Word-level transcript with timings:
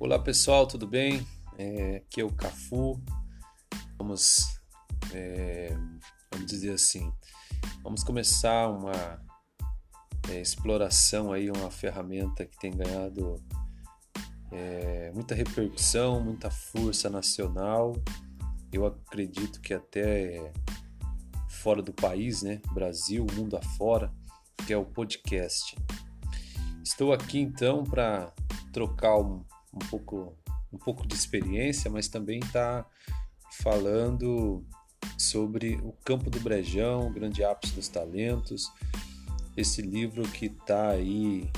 Olá 0.00 0.16
pessoal, 0.16 0.64
tudo 0.64 0.86
bem? 0.86 1.26
É, 1.58 1.96
aqui 1.96 2.20
é 2.20 2.24
o 2.24 2.32
Cafu. 2.32 3.02
Vamos, 3.98 4.60
é, 5.12 5.76
vamos 6.30 6.46
dizer 6.46 6.70
assim, 6.70 7.12
vamos 7.82 8.04
começar 8.04 8.68
uma 8.68 9.20
é, 10.30 10.40
exploração 10.40 11.32
aí, 11.32 11.50
uma 11.50 11.68
ferramenta 11.68 12.46
que 12.46 12.56
tem 12.60 12.70
ganhado 12.76 13.42
é, 14.52 15.10
muita 15.12 15.34
repercussão, 15.34 16.20
muita 16.20 16.48
força 16.48 17.10
nacional. 17.10 17.92
Eu 18.72 18.86
acredito 18.86 19.60
que 19.60 19.74
até 19.74 20.52
fora 21.48 21.82
do 21.82 21.92
país, 21.92 22.40
né? 22.40 22.60
Brasil, 22.72 23.26
mundo 23.34 23.56
afora, 23.56 24.14
que 24.64 24.72
é 24.72 24.76
o 24.76 24.84
podcast. 24.84 25.74
Estou 26.84 27.12
aqui 27.12 27.40
então 27.40 27.82
para 27.82 28.32
trocar 28.72 29.18
um, 29.18 29.44
um, 29.72 29.78
pouco, 29.78 30.36
um 30.72 30.78
pouco 30.78 31.06
de 31.06 31.14
experiência, 31.14 31.90
mas 31.90 32.08
também 32.08 32.40
tá 32.40 32.86
falando 33.62 34.64
sobre 35.16 35.76
o 35.76 35.92
Campo 36.04 36.30
do 36.30 36.40
Brejão, 36.40 37.06
o 37.06 37.12
Grande 37.12 37.44
Ápice 37.44 37.74
dos 37.74 37.88
Talentos, 37.88 38.70
esse 39.56 39.82
livro 39.82 40.22
que 40.28 40.46
está 40.46 40.90
aí 40.90 41.50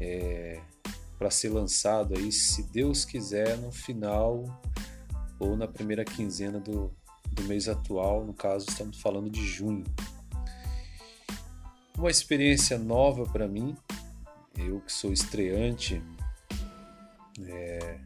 é, 0.00 0.60
para 1.18 1.30
ser 1.30 1.48
lançado 1.50 2.14
aí, 2.16 2.30
se 2.30 2.62
Deus 2.64 3.04
quiser, 3.04 3.56
no 3.58 3.72
final 3.72 4.44
ou 5.38 5.56
na 5.56 5.66
primeira 5.66 6.04
quinzena 6.04 6.60
do, 6.60 6.92
do 7.32 7.44
mês 7.44 7.68
atual, 7.68 8.24
no 8.24 8.32
caso 8.32 8.66
estamos 8.68 9.00
falando 9.00 9.28
de 9.28 9.44
junho. 9.44 9.84
Uma 11.96 12.10
experiência 12.10 12.78
nova 12.78 13.24
para 13.24 13.48
mim, 13.48 13.76
eu 14.56 14.80
que 14.80 14.92
sou 14.92 15.12
estreante 15.12 16.00
é, 17.46 18.00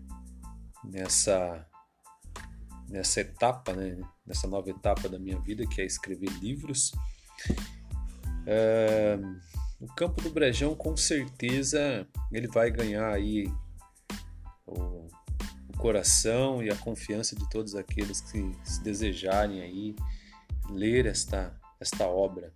nessa 0.84 1.66
nessa 2.92 3.22
etapa, 3.22 3.72
né, 3.72 3.98
nessa 4.26 4.46
nova 4.46 4.68
etapa 4.68 5.08
da 5.08 5.18
minha 5.18 5.40
vida 5.40 5.66
que 5.66 5.80
é 5.80 5.84
escrever 5.84 6.28
livros. 6.40 6.92
É, 8.46 9.18
o 9.80 9.86
campo 9.94 10.20
do 10.20 10.30
Brejão 10.30 10.74
com 10.74 10.96
certeza 10.96 12.06
ele 12.30 12.48
vai 12.48 12.70
ganhar 12.70 13.10
aí 13.10 13.50
o, 14.66 15.08
o, 15.68 15.78
coração 15.78 16.62
e 16.62 16.70
a 16.70 16.76
confiança 16.76 17.34
de 17.34 17.48
todos 17.48 17.74
aqueles 17.74 18.20
que 18.20 18.54
se 18.62 18.82
desejarem 18.82 19.62
aí 19.62 19.96
ler 20.70 21.06
esta 21.06 21.58
esta 21.80 22.06
obra, 22.06 22.52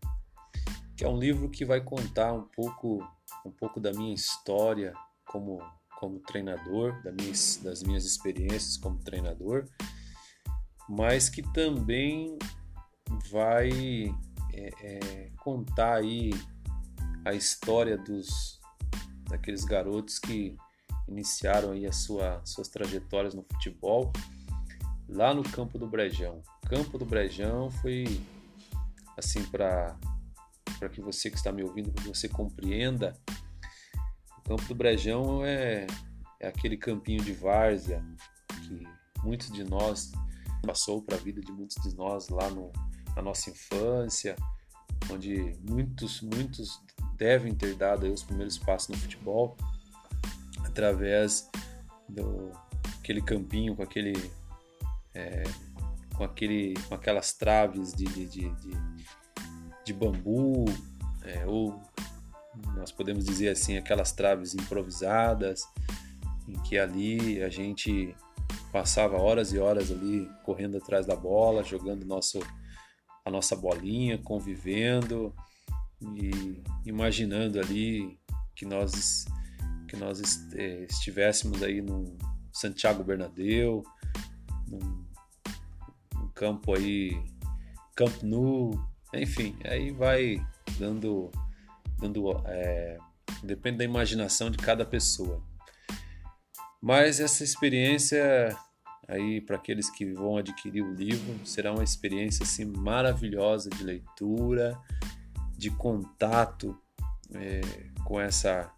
que 0.97 1.05
é 1.05 1.09
um 1.09 1.19
livro 1.19 1.49
que 1.51 1.65
vai 1.65 1.81
contar 1.81 2.33
um 2.33 2.43
pouco 2.43 3.01
um 3.45 3.51
pouco 3.51 3.81
da 3.81 3.93
minha 3.93 4.15
história 4.15 4.93
como 5.25 5.61
como 5.97 6.21
treinador, 6.21 7.01
das 7.03 7.83
minhas, 7.83 8.05
experiências 8.05 8.77
como 8.77 8.99
treinador, 8.99 9.67
mas 10.89 11.29
que 11.29 11.43
também 11.53 12.39
vai 13.31 13.71
é, 14.53 14.71
é, 14.81 15.31
contar 15.39 15.97
aí 15.97 16.31
a 17.25 17.35
história 17.35 17.99
dos 17.99 18.61
daqueles 19.29 19.65
garotos 19.65 20.19
que 20.19 20.57
iniciaram 21.09 21.73
aí 21.73 21.91
sua, 21.93 22.41
suas 22.45 22.69
trajetórias 22.69 23.35
no 23.35 23.43
futebol 23.43 24.13
lá 25.09 25.35
no 25.35 25.43
Campo 25.43 25.79
do 25.79 25.87
Brejão. 25.87 26.43
Campo 26.69 26.99
do 26.99 27.05
Brejão 27.05 27.71
foi 27.71 28.21
assim 29.17 29.43
para 29.45 29.97
para 30.79 30.89
que 30.91 31.01
você 31.01 31.31
que 31.31 31.37
está 31.37 31.51
me 31.51 31.63
ouvindo, 31.63 31.91
que 31.91 32.07
você 32.07 32.29
compreenda, 32.29 33.17
Campo 34.47 34.63
do 34.65 34.75
Brejão 34.77 35.45
é, 35.45 35.87
é 36.39 36.47
aquele 36.47 36.77
campinho 36.77 37.23
de 37.23 37.33
várzea 37.33 38.05
que 38.67 38.87
muitos 39.25 39.51
de 39.51 39.65
nós 39.65 40.13
passou 40.65 41.03
para 41.03 41.17
a 41.17 41.21
vida 41.21 41.41
de 41.41 41.51
muitos 41.51 41.83
de 41.83 41.97
nós 41.97 42.29
lá 42.29 42.49
no, 42.51 42.71
na 43.17 43.23
nossa 43.23 43.51
infância, 43.51 44.37
onde 45.11 45.53
muitos, 45.69 46.21
muitos 46.23 46.81
devem 47.17 47.55
ter 47.55 47.75
dado 47.75 48.07
os 48.13 48.23
primeiros 48.23 48.57
passos 48.57 48.89
no 48.89 48.97
futebol 48.97 49.57
através 50.65 51.51
do 52.09 52.53
aquele 52.99 53.23
campinho 53.23 53.75
com 53.75 53.83
aquele 53.83 54.13
é, 55.15 55.43
com 56.15 56.25
aquele 56.25 56.75
com 56.89 56.95
aquelas 56.95 57.33
traves 57.33 57.93
de, 57.93 58.05
de, 58.05 58.27
de, 58.27 58.51
de, 58.51 58.71
de 59.85 59.93
bambu 59.93 60.67
é, 61.23 61.47
ou 61.47 61.81
nós 62.77 62.93
podemos 62.93 63.25
dizer 63.25 63.49
assim 63.49 63.77
aquelas 63.77 64.13
traves 64.13 64.55
improvisadas 64.55 65.63
em 66.49 66.55
que 66.63 66.79
ali 66.79 67.43
a 67.43 67.49
gente 67.49 68.15
passava 68.73 69.17
horas 69.17 69.53
e 69.53 69.59
horas 69.59 69.91
ali 69.91 70.29
correndo 70.45 70.77
atrás 70.77 71.07
da 71.07 71.17
bola 71.17 71.65
jogando 71.65 72.05
nosso 72.05 72.41
a 73.25 73.31
nossa 73.31 73.57
bolinha 73.57 74.19
convivendo 74.19 75.35
e 76.01 76.63
imaginando 76.85 77.59
ali 77.59 78.19
que 78.55 78.65
nós 78.65 79.25
que 79.89 79.97
nós 79.97 80.21
é, 80.55 80.85
estivéssemos 80.85 81.63
aí 81.63 81.81
no 81.81 82.17
Santiago 82.53 83.05
Bernabéu, 83.05 83.85
num, 84.67 85.05
num 86.15 86.29
campo 86.35 86.75
aí 86.75 87.23
Camp 87.95 88.23
Nou, 88.23 88.79
enfim, 89.15 89.57
aí 89.65 89.91
vai 89.91 90.45
dando 90.79 91.31
dando 91.99 92.43
é, 92.47 92.99
depende 93.43 93.79
da 93.79 93.85
imaginação 93.85 94.51
de 94.51 94.59
cada 94.59 94.85
pessoa. 94.85 95.43
Mas 96.81 97.21
essa 97.21 97.43
experiência 97.43 98.57
aí 99.09 99.41
para 99.41 99.57
aqueles 99.57 99.89
que 99.91 100.13
vão 100.13 100.37
adquirir 100.37 100.83
o 100.83 100.93
livro 100.93 101.45
será 101.45 101.73
uma 101.73 101.85
experiência 101.85 102.43
assim 102.43 102.65
maravilhosa 102.65 103.71
de 103.71 103.83
leitura, 103.85 104.79
de 105.57 105.71
contato 105.71 106.79
é, 107.35 107.61
com 108.05 108.21
essa 108.21 108.73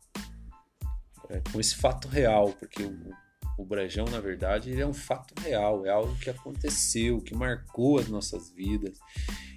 é, 1.29 1.43
com 1.53 1.61
esse 1.61 1.75
fato 1.77 2.09
real, 2.09 2.53
porque 2.53 2.83
o, 2.83 3.13
o 3.59 3.65
Brejão, 3.65 4.07
na 4.07 4.21
verdade, 4.21 4.71
ele 4.71 4.81
é 4.81 4.87
um 4.87 4.95
fato 4.95 5.35
real, 5.43 5.85
é 5.85 5.91
algo 5.91 6.17
que 6.17 6.31
aconteceu, 6.31 7.21
que 7.21 7.35
marcou 7.35 7.99
as 7.99 8.09
nossas 8.09 8.51
vidas 8.51 8.99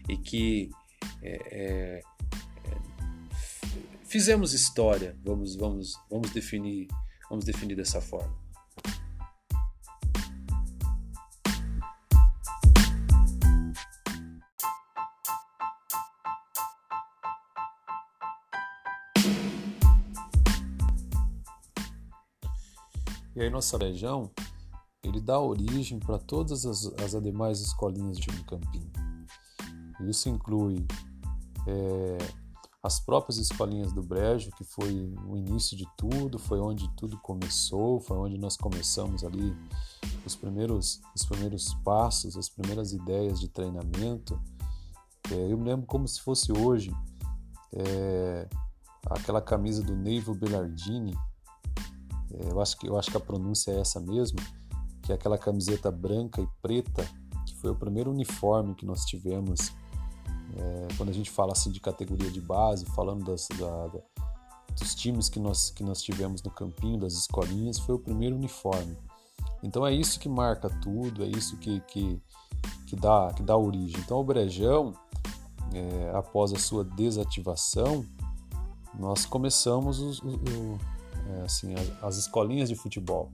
e 0.10 0.18
que 0.18 0.70
é, 1.22 1.40
é, 1.52 2.02
fizemos 4.12 4.52
história, 4.52 5.18
vamos, 5.24 5.56
vamos, 5.56 5.98
vamos 6.10 6.32
definir, 6.32 6.86
vamos 7.30 7.46
definir 7.46 7.78
dessa 7.78 8.02
forma. 8.02 8.36
E 23.34 23.42
aí 23.42 23.50
nossa 23.50 23.78
região, 23.78 24.30
ele 25.02 25.22
dá 25.22 25.40
origem 25.40 26.00
para 26.00 26.20
todas 26.20 26.66
as, 26.66 26.86
as 27.02 27.24
demais 27.24 27.62
escolinhas 27.62 28.18
de 28.18 28.30
um 28.30 28.44
campinho. 28.44 28.92
Isso 30.02 30.28
inclui 30.28 30.86
é, 31.66 32.41
as 32.84 33.00
próprias 33.00 33.38
escolinhas 33.38 33.94
do 33.94 34.02
Brejo, 34.02 34.50
que 34.52 34.64
foi 34.64 35.14
o 35.28 35.38
início 35.38 35.78
de 35.78 35.86
tudo, 35.96 36.40
foi 36.40 36.60
onde 36.60 36.90
tudo 36.96 37.18
começou, 37.20 38.00
foi 38.00 38.18
onde 38.18 38.40
nós 38.40 38.58
começamos 38.58 39.24
ali 39.24 39.56
os 40.26 40.36
primeiros, 40.36 41.00
os 41.16 41.24
primeiros 41.24 41.76
passos, 41.84 42.36
as 42.36 42.50
primeiras 42.50 42.92
ideias 42.92 43.40
de 43.40 43.48
treinamento. 43.48 44.40
É, 45.32 45.52
eu 45.52 45.58
me 45.58 45.66
lembro 45.66 45.86
como 45.86 46.08
se 46.08 46.20
fosse 46.22 46.52
hoje 46.52 46.92
é, 47.72 48.50
aquela 49.06 49.42
camisa 49.42 49.84
do 49.84 49.96
Neivo 49.96 50.34
Bellardini, 50.34 51.16
é, 52.34 52.52
eu, 52.52 52.60
acho 52.60 52.78
que, 52.78 52.88
eu 52.88 52.98
acho 52.98 53.12
que 53.12 53.18
a 53.18 53.22
pronúncia 53.22 53.72
é 53.72 53.80
essa 53.80 54.00
mesmo, 54.00 54.40
que 55.04 55.12
é 55.12 55.16
aquela 55.16 55.38
camiseta 55.38 55.92
branca 55.92 56.42
e 56.42 56.48
preta, 56.64 57.08
que 57.46 57.56
foi 57.58 57.70
o 57.70 57.76
primeiro 57.76 58.10
uniforme 58.10 58.74
que 58.74 58.86
nós 58.86 59.06
tivemos 59.06 59.72
é, 60.58 60.88
quando 60.98 61.10
a 61.10 61.14
gente 61.14 61.30
fala 61.30 61.54
assim 61.54 61.72
de 61.72 61.80
categoria 61.80 62.30
de 62.30 62.42
base, 62.42 62.86
falando 62.88 63.26
das, 63.26 63.48
da, 63.58 63.88
da, 63.88 64.00
dos 64.80 64.96
times 64.96 65.30
que 65.30 65.40
nós, 65.40 65.70
que 65.70 65.84
nós 65.84 66.02
tivemos 66.02 66.42
no 66.44 66.52
campinho, 66.52 67.00
das 67.00 67.14
escolinhas, 67.14 67.80
foi 67.80 67.96
o 67.96 68.00
primeiro 68.00 68.36
uniforme. 68.36 68.98
Então 69.64 69.86
é 69.86 69.94
isso 69.94 70.20
que 70.20 70.28
marca 70.28 70.70
tudo, 70.82 71.24
é 71.24 71.28
isso 71.28 71.58
que, 71.58 71.80
que, 71.82 72.22
que, 72.88 72.96
dá, 72.96 73.32
que 73.36 73.44
dá 73.44 73.56
origem. 73.56 74.00
Então 74.00 74.20
o 74.20 74.24
Brejão, 74.24 74.94
é, 75.74 76.12
após 76.16 76.52
a 76.54 76.60
sua 76.60 76.84
desativação, 76.84 78.06
nós 78.98 79.26
começamos 79.26 80.00
o, 80.00 80.30
o, 80.30 80.80
é, 81.30 81.42
assim, 81.44 81.74
as, 81.74 82.04
as, 82.04 82.18
escolinhas 82.18 82.70
de 82.70 82.76
futebol. 82.76 83.32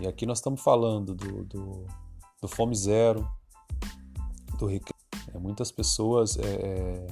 E 0.00 0.06
aqui 0.06 0.26
nós 0.26 0.38
estamos 0.38 0.60
falando 0.60 1.14
do, 1.14 1.44
do, 1.44 1.86
do 2.40 2.48
Fome 2.48 2.74
Zero, 2.74 3.26
do 4.58 4.66
Recreio. 4.66 5.03
É, 5.34 5.38
muitas 5.38 5.72
pessoas, 5.72 6.36
é, 6.38 6.42
é 6.42 7.06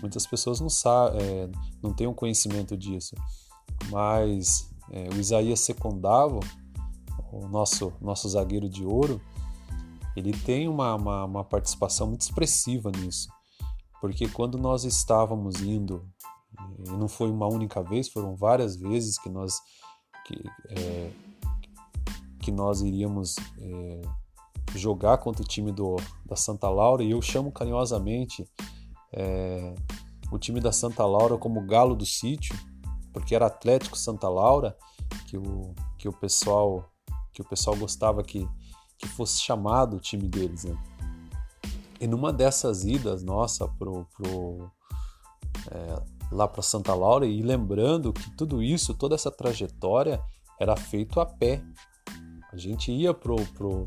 muitas 0.00 0.26
pessoas 0.26 0.60
não 0.60 0.70
sabem, 0.70 1.50
não 1.82 1.92
têm 1.92 2.06
um 2.06 2.14
conhecimento 2.14 2.76
disso, 2.76 3.14
mas 3.90 4.70
é, 4.90 5.08
o 5.14 5.18
Isaías 5.18 5.60
Secundável 5.60 6.40
o 7.32 7.48
nosso, 7.48 7.92
nosso 8.00 8.28
zagueiro 8.28 8.68
de 8.68 8.84
ouro, 8.84 9.20
ele 10.16 10.32
tem 10.32 10.68
uma, 10.68 10.94
uma, 10.94 11.24
uma 11.24 11.44
participação 11.44 12.08
muito 12.08 12.22
expressiva 12.22 12.90
nisso. 12.90 13.28
Porque 14.00 14.28
quando 14.28 14.58
nós 14.58 14.84
estávamos 14.84 15.60
indo, 15.60 16.08
e 16.86 16.90
não 16.90 17.08
foi 17.08 17.30
uma 17.30 17.46
única 17.46 17.82
vez, 17.82 18.08
foram 18.08 18.34
várias 18.34 18.76
vezes 18.76 19.18
que 19.18 19.28
nós, 19.28 19.60
que, 20.26 20.42
é, 20.70 21.10
que 22.40 22.50
nós 22.50 22.80
iríamos 22.80 23.36
é, 23.58 24.00
jogar 24.74 25.18
contra 25.18 25.42
o 25.42 25.46
time 25.46 25.72
do, 25.72 25.96
da 26.24 26.36
Santa 26.36 26.68
Laura, 26.68 27.02
e 27.02 27.10
eu 27.10 27.20
chamo 27.20 27.52
carinhosamente 27.52 28.48
é, 29.12 29.74
o 30.30 30.38
time 30.38 30.60
da 30.60 30.72
Santa 30.72 31.04
Laura 31.04 31.36
como 31.36 31.66
galo 31.66 31.94
do 31.94 32.06
sítio, 32.06 32.56
porque 33.12 33.34
era 33.34 33.46
Atlético 33.46 33.98
Santa 33.98 34.28
Laura, 34.28 34.76
que 35.26 35.36
o, 35.36 35.74
que 35.98 36.08
o 36.08 36.12
pessoal 36.12 36.88
que 37.32 37.42
o 37.42 37.44
pessoal 37.44 37.76
gostava 37.76 38.22
que, 38.22 38.46
que 38.98 39.08
fosse 39.08 39.40
chamado 39.40 39.96
o 39.96 40.00
time 40.00 40.28
deles, 40.28 40.64
né? 40.64 40.76
E 42.00 42.06
numa 42.06 42.32
dessas 42.32 42.84
idas, 42.84 43.22
nossa, 43.22 43.68
pro, 43.68 44.06
pro, 44.16 44.70
é, 45.70 46.02
lá 46.32 46.48
para 46.48 46.62
Santa 46.62 46.94
Laura, 46.94 47.26
e 47.26 47.42
lembrando 47.42 48.12
que 48.12 48.30
tudo 48.36 48.62
isso, 48.62 48.94
toda 48.94 49.14
essa 49.14 49.30
trajetória 49.30 50.20
era 50.58 50.76
feito 50.76 51.20
a 51.20 51.26
pé. 51.26 51.62
A 52.52 52.56
gente 52.56 52.90
ia 52.90 53.12
pro, 53.12 53.36
pro, 53.52 53.86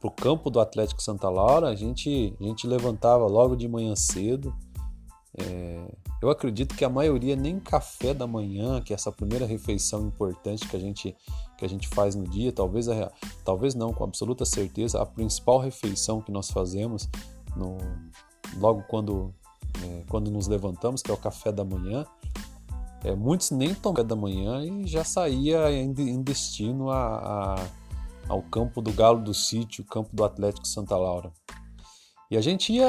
pro 0.00 0.10
campo 0.10 0.50
do 0.50 0.58
Atlético 0.58 1.02
Santa 1.02 1.28
Laura, 1.28 1.68
a 1.68 1.74
gente, 1.74 2.34
a 2.40 2.44
gente 2.44 2.66
levantava 2.66 3.26
logo 3.26 3.54
de 3.54 3.68
manhã 3.68 3.94
cedo, 3.94 4.54
é, 5.38 5.94
eu 6.20 6.28
acredito 6.28 6.74
que 6.74 6.84
a 6.84 6.88
maioria 6.88 7.36
nem 7.36 7.60
café 7.60 8.12
da 8.12 8.26
manhã, 8.26 8.80
que 8.80 8.92
é 8.92 8.96
essa 8.96 9.12
primeira 9.12 9.46
refeição 9.46 10.06
importante 10.06 10.66
que 10.66 10.76
a 10.76 10.80
gente, 10.80 11.16
que 11.56 11.64
a 11.64 11.68
gente 11.68 11.86
faz 11.88 12.14
no 12.14 12.24
dia, 12.24 12.50
talvez, 12.52 12.88
a, 12.88 13.12
talvez 13.44 13.74
não, 13.74 13.92
com 13.92 14.02
absoluta 14.04 14.44
certeza, 14.44 15.00
a 15.00 15.06
principal 15.06 15.58
refeição 15.58 16.20
que 16.20 16.32
nós 16.32 16.50
fazemos 16.50 17.08
no, 17.56 17.78
logo 18.58 18.82
quando, 18.88 19.32
é, 19.84 20.04
quando 20.08 20.30
nos 20.30 20.48
levantamos, 20.48 21.02
que 21.02 21.10
é 21.10 21.14
o 21.14 21.18
café 21.18 21.52
da 21.52 21.64
manhã, 21.64 22.04
é, 23.04 23.14
muitos 23.14 23.50
nem 23.50 23.74
tomam 23.74 23.94
café 23.94 24.08
da 24.08 24.16
manhã 24.16 24.64
e 24.64 24.86
já 24.86 25.04
saía 25.04 25.70
em, 25.70 25.90
em 25.90 26.22
destino 26.22 26.90
a, 26.90 27.54
a, 27.54 27.54
ao 28.30 28.40
campo 28.42 28.80
do 28.80 28.92
Galo 28.92 29.20
do 29.20 29.34
Sítio, 29.34 29.84
campo 29.84 30.14
do 30.14 30.24
Atlético 30.24 30.66
Santa 30.66 30.96
Laura. 30.96 31.32
E 32.30 32.36
a 32.36 32.40
gente 32.40 32.72
ia 32.72 32.86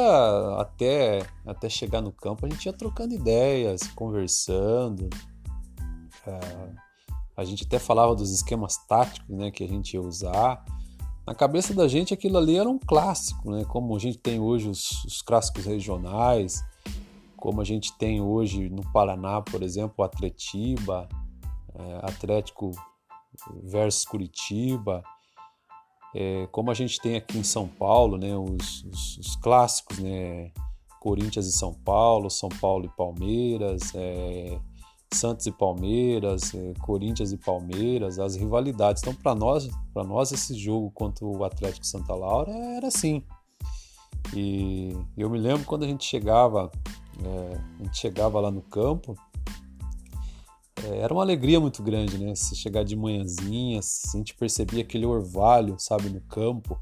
até, 0.59 1.25
até 1.43 1.67
chegar 1.67 1.99
no 1.99 2.11
campo, 2.11 2.45
a 2.45 2.49
gente 2.49 2.63
ia 2.63 2.71
trocando 2.71 3.15
ideias, 3.15 3.81
conversando. 3.95 5.09
É, 6.27 6.39
a 7.35 7.43
gente 7.43 7.65
até 7.65 7.79
falava 7.79 8.13
dos 8.13 8.29
esquemas 8.29 8.77
táticos 8.85 9.35
né, 9.35 9.49
que 9.49 9.63
a 9.63 9.67
gente 9.67 9.95
ia 9.95 10.01
usar. 10.01 10.63
Na 11.25 11.33
cabeça 11.33 11.73
da 11.73 11.87
gente 11.87 12.13
aquilo 12.13 12.37
ali 12.37 12.55
era 12.55 12.69
um 12.69 12.77
clássico, 12.77 13.49
né? 13.49 13.65
como 13.65 13.95
a 13.95 13.99
gente 13.99 14.19
tem 14.19 14.39
hoje 14.39 14.69
os, 14.69 15.03
os 15.05 15.23
clássicos 15.23 15.65
regionais, 15.65 16.63
como 17.35 17.61
a 17.61 17.63
gente 17.63 17.97
tem 17.97 18.21
hoje 18.21 18.69
no 18.69 18.83
Paraná, 18.91 19.41
por 19.41 19.63
exemplo, 19.63 19.95
o 19.97 20.03
Atletiba, 20.03 21.09
é, 21.73 21.99
Atlético 22.03 22.69
versus 23.63 24.05
Curitiba 24.05 25.01
é, 26.15 26.47
como 26.51 26.71
a 26.71 26.73
gente 26.73 26.99
tem 26.99 27.15
aqui 27.15 27.37
em 27.37 27.43
São 27.43 27.67
Paulo, 27.67 28.17
né, 28.17 28.35
os, 28.37 28.83
os, 28.83 29.17
os, 29.17 29.35
clássicos, 29.37 29.99
né, 29.99 30.51
Corinthians 30.99 31.47
e 31.47 31.51
São 31.51 31.73
Paulo, 31.73 32.29
São 32.29 32.49
Paulo 32.49 32.85
e 32.85 32.97
Palmeiras, 32.97 33.93
é, 33.95 34.59
Santos 35.13 35.45
e 35.45 35.51
Palmeiras, 35.51 36.53
é, 36.53 36.73
Corinthians 36.81 37.31
e 37.31 37.37
Palmeiras, 37.37 38.19
as 38.19 38.35
rivalidades. 38.35 39.01
Então, 39.01 39.15
para 39.15 39.33
nós, 39.33 39.69
para 39.93 40.03
nós 40.03 40.31
esse 40.31 40.53
jogo 40.53 40.91
contra 40.91 41.25
o 41.25 41.43
Atlético 41.43 41.85
Santa 41.85 42.13
Laura 42.13 42.51
era 42.51 42.87
assim. 42.87 43.23
E 44.35 44.95
eu 45.17 45.29
me 45.29 45.37
lembro 45.37 45.65
quando 45.65 45.83
a 45.83 45.87
gente 45.87 46.05
chegava, 46.05 46.71
é, 47.23 47.57
a 47.79 47.83
gente 47.83 47.97
chegava 47.97 48.39
lá 48.39 48.51
no 48.51 48.61
campo, 48.61 49.15
era 50.87 51.13
uma 51.13 51.21
alegria 51.21 51.59
muito 51.59 51.83
grande, 51.83 52.17
né? 52.17 52.33
Se 52.35 52.55
chegar 52.55 52.83
de 52.83 52.95
manhãzinha, 52.95 53.79
a 53.79 54.17
gente 54.17 54.35
percebia 54.35 54.81
aquele 54.81 55.05
orvalho, 55.05 55.75
sabe, 55.77 56.09
no 56.09 56.21
campo. 56.21 56.79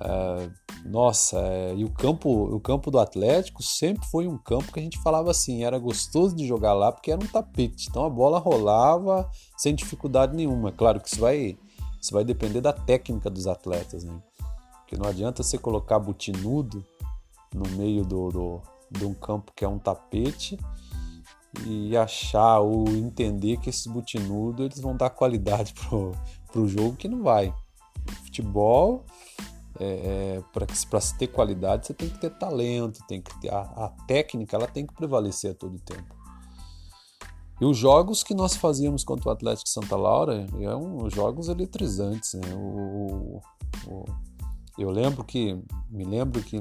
É, 0.00 0.50
nossa, 0.84 1.38
é, 1.38 1.74
e 1.74 1.84
o 1.84 1.90
campo, 1.90 2.30
o 2.30 2.60
campo 2.60 2.90
do 2.90 2.98
Atlético 2.98 3.62
sempre 3.62 4.06
foi 4.06 4.26
um 4.26 4.38
campo 4.38 4.72
que 4.72 4.80
a 4.80 4.82
gente 4.82 4.98
falava 5.02 5.30
assim, 5.30 5.64
era 5.64 5.78
gostoso 5.78 6.34
de 6.34 6.46
jogar 6.46 6.72
lá 6.72 6.90
porque 6.90 7.10
era 7.10 7.22
um 7.22 7.26
tapete, 7.26 7.88
então 7.90 8.04
a 8.04 8.08
bola 8.08 8.38
rolava 8.38 9.28
sem 9.58 9.74
dificuldade 9.74 10.34
nenhuma. 10.34 10.72
Claro 10.72 11.00
que 11.00 11.08
isso 11.08 11.20
vai, 11.20 11.58
isso 12.00 12.12
vai 12.12 12.24
depender 12.24 12.60
da 12.60 12.72
técnica 12.72 13.28
dos 13.28 13.46
atletas, 13.46 14.04
né? 14.04 14.22
Porque 14.80 14.96
não 14.96 15.08
adianta 15.08 15.42
você 15.42 15.58
colocar 15.58 15.98
butinudo 15.98 16.84
no 17.54 17.68
meio 17.76 18.04
do, 18.04 18.28
do, 18.30 18.62
de 18.90 19.04
um 19.04 19.12
campo 19.12 19.52
que 19.54 19.64
é 19.64 19.68
um 19.68 19.78
tapete 19.78 20.58
e 21.66 21.96
achar 21.96 22.60
ou 22.60 22.88
entender 22.88 23.56
que 23.58 23.70
esses 23.70 23.86
butinudos 23.86 24.64
eles 24.64 24.80
vão 24.80 24.96
dar 24.96 25.10
qualidade 25.10 25.74
pro, 25.88 26.12
pro 26.50 26.68
jogo 26.68 26.96
que 26.96 27.08
não 27.08 27.22
vai. 27.22 27.54
Futebol, 28.24 29.04
é, 29.78 30.38
é 30.38 30.42
para 30.52 31.00
se 31.00 31.18
ter 31.18 31.28
qualidade, 31.28 31.86
você 31.86 31.94
tem 31.94 32.08
que 32.08 32.18
ter 32.18 32.30
talento, 32.30 33.04
tem 33.06 33.20
que 33.20 33.38
ter 33.40 33.52
a, 33.52 33.60
a, 33.60 33.88
técnica, 34.06 34.56
ela 34.56 34.66
tem 34.66 34.86
que 34.86 34.94
prevalecer 34.94 35.52
a 35.52 35.54
todo 35.54 35.78
tempo. 35.80 36.14
E 37.60 37.64
os 37.64 37.76
jogos 37.76 38.22
que 38.22 38.32
nós 38.32 38.56
fazíamos 38.56 39.04
contra 39.04 39.28
o 39.28 39.32
Atlético 39.32 39.68
Santa 39.68 39.94
Laura 39.94 40.46
eram 40.58 41.10
jogos 41.10 41.48
eletrizantes. 41.48 42.32
Né? 42.34 42.54
O, 42.54 43.42
o, 43.86 44.04
eu 44.78 44.90
lembro 44.90 45.22
que, 45.22 45.62
me 45.90 46.04
lembro 46.04 46.42
que 46.42 46.56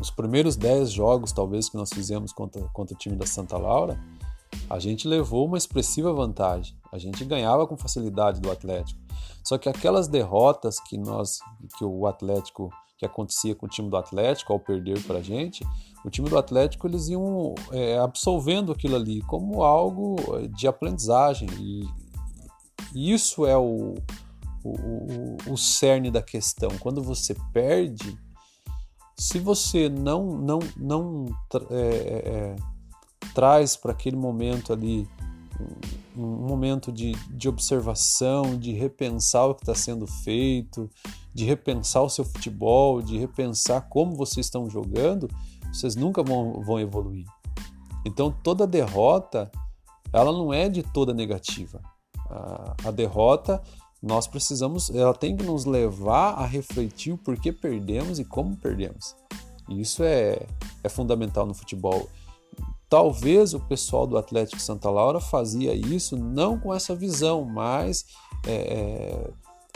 os 0.00 0.10
primeiros 0.10 0.56
10 0.56 0.90
jogos, 0.90 1.32
talvez, 1.32 1.68
que 1.68 1.76
nós 1.76 1.90
fizemos 1.92 2.32
contra, 2.32 2.62
contra 2.68 2.94
o 2.94 2.98
time 2.98 3.16
da 3.16 3.26
Santa 3.26 3.56
Laura, 3.56 3.98
a 4.68 4.78
gente 4.78 5.08
levou 5.08 5.46
uma 5.46 5.58
expressiva 5.58 6.12
vantagem. 6.12 6.76
A 6.92 6.98
gente 6.98 7.24
ganhava 7.24 7.66
com 7.66 7.76
facilidade 7.76 8.40
do 8.40 8.50
Atlético. 8.50 9.00
Só 9.44 9.58
que 9.58 9.68
aquelas 9.68 10.08
derrotas 10.08 10.80
que 10.80 10.98
nós, 10.98 11.38
que 11.78 11.84
o 11.84 12.06
Atlético, 12.06 12.70
que 12.98 13.06
acontecia 13.06 13.54
com 13.54 13.66
o 13.66 13.68
time 13.68 13.88
do 13.88 13.96
Atlético 13.96 14.52
ao 14.52 14.60
perder 14.60 15.02
para 15.04 15.18
a 15.18 15.22
gente, 15.22 15.64
o 16.04 16.10
time 16.10 16.28
do 16.28 16.38
Atlético 16.38 16.86
eles 16.86 17.08
iam 17.08 17.54
é, 17.72 17.98
absolvendo 17.98 18.72
aquilo 18.72 18.96
ali 18.96 19.20
como 19.22 19.62
algo 19.62 20.16
de 20.48 20.66
aprendizagem 20.66 21.48
e, 21.58 21.84
isso 22.94 23.44
é 23.44 23.56
o, 23.56 23.94
o, 24.64 24.70
o, 24.70 25.36
o 25.52 25.56
cerne 25.56 26.10
da 26.10 26.22
questão. 26.22 26.70
Quando 26.80 27.02
você 27.02 27.36
perde, 27.52 28.18
se 29.18 29.38
você 29.38 29.88
não 29.88 30.36
não 30.36 30.58
não 30.76 31.26
é, 31.70 31.76
é, 31.76 32.28
é 32.28 32.56
traz 33.34 33.76
para 33.76 33.92
aquele 33.92 34.16
momento 34.16 34.72
ali 34.72 35.08
um, 36.16 36.22
um 36.22 36.46
momento 36.46 36.92
de, 36.92 37.12
de 37.30 37.48
observação, 37.48 38.58
de 38.58 38.72
repensar 38.72 39.46
o 39.46 39.54
que 39.54 39.62
está 39.62 39.74
sendo 39.74 40.06
feito, 40.06 40.90
de 41.34 41.44
repensar 41.44 42.02
o 42.02 42.08
seu 42.08 42.24
futebol, 42.24 43.02
de 43.02 43.18
repensar 43.18 43.88
como 43.88 44.14
vocês 44.14 44.46
estão 44.46 44.68
jogando, 44.68 45.28
vocês 45.72 45.96
nunca 45.96 46.22
vão, 46.22 46.62
vão 46.62 46.80
evoluir. 46.80 47.26
Então 48.04 48.30
toda 48.30 48.66
derrota 48.66 49.50
ela 50.12 50.32
não 50.32 50.52
é 50.52 50.68
de 50.68 50.82
toda 50.82 51.12
negativa. 51.12 51.80
A, 52.28 52.74
a 52.84 52.90
derrota 52.90 53.62
nós 54.06 54.26
precisamos, 54.26 54.88
ela 54.90 55.12
tem 55.12 55.36
que 55.36 55.42
nos 55.42 55.64
levar 55.64 56.34
a 56.34 56.46
refletir 56.46 57.12
o 57.12 57.18
porquê 57.18 57.52
perdemos 57.52 58.18
e 58.18 58.24
como 58.24 58.56
perdemos. 58.56 59.16
Isso 59.68 60.02
é, 60.04 60.46
é 60.84 60.88
fundamental 60.88 61.44
no 61.44 61.52
futebol. 61.52 62.08
Talvez 62.88 63.52
o 63.52 63.58
pessoal 63.58 64.06
do 64.06 64.16
Atlético 64.16 64.62
Santa 64.62 64.88
Laura 64.88 65.20
fazia 65.20 65.74
isso 65.74 66.16
não 66.16 66.56
com 66.56 66.72
essa 66.72 66.94
visão, 66.94 67.44
mas 67.44 68.06
é, 68.46 68.54
é, 68.54 69.30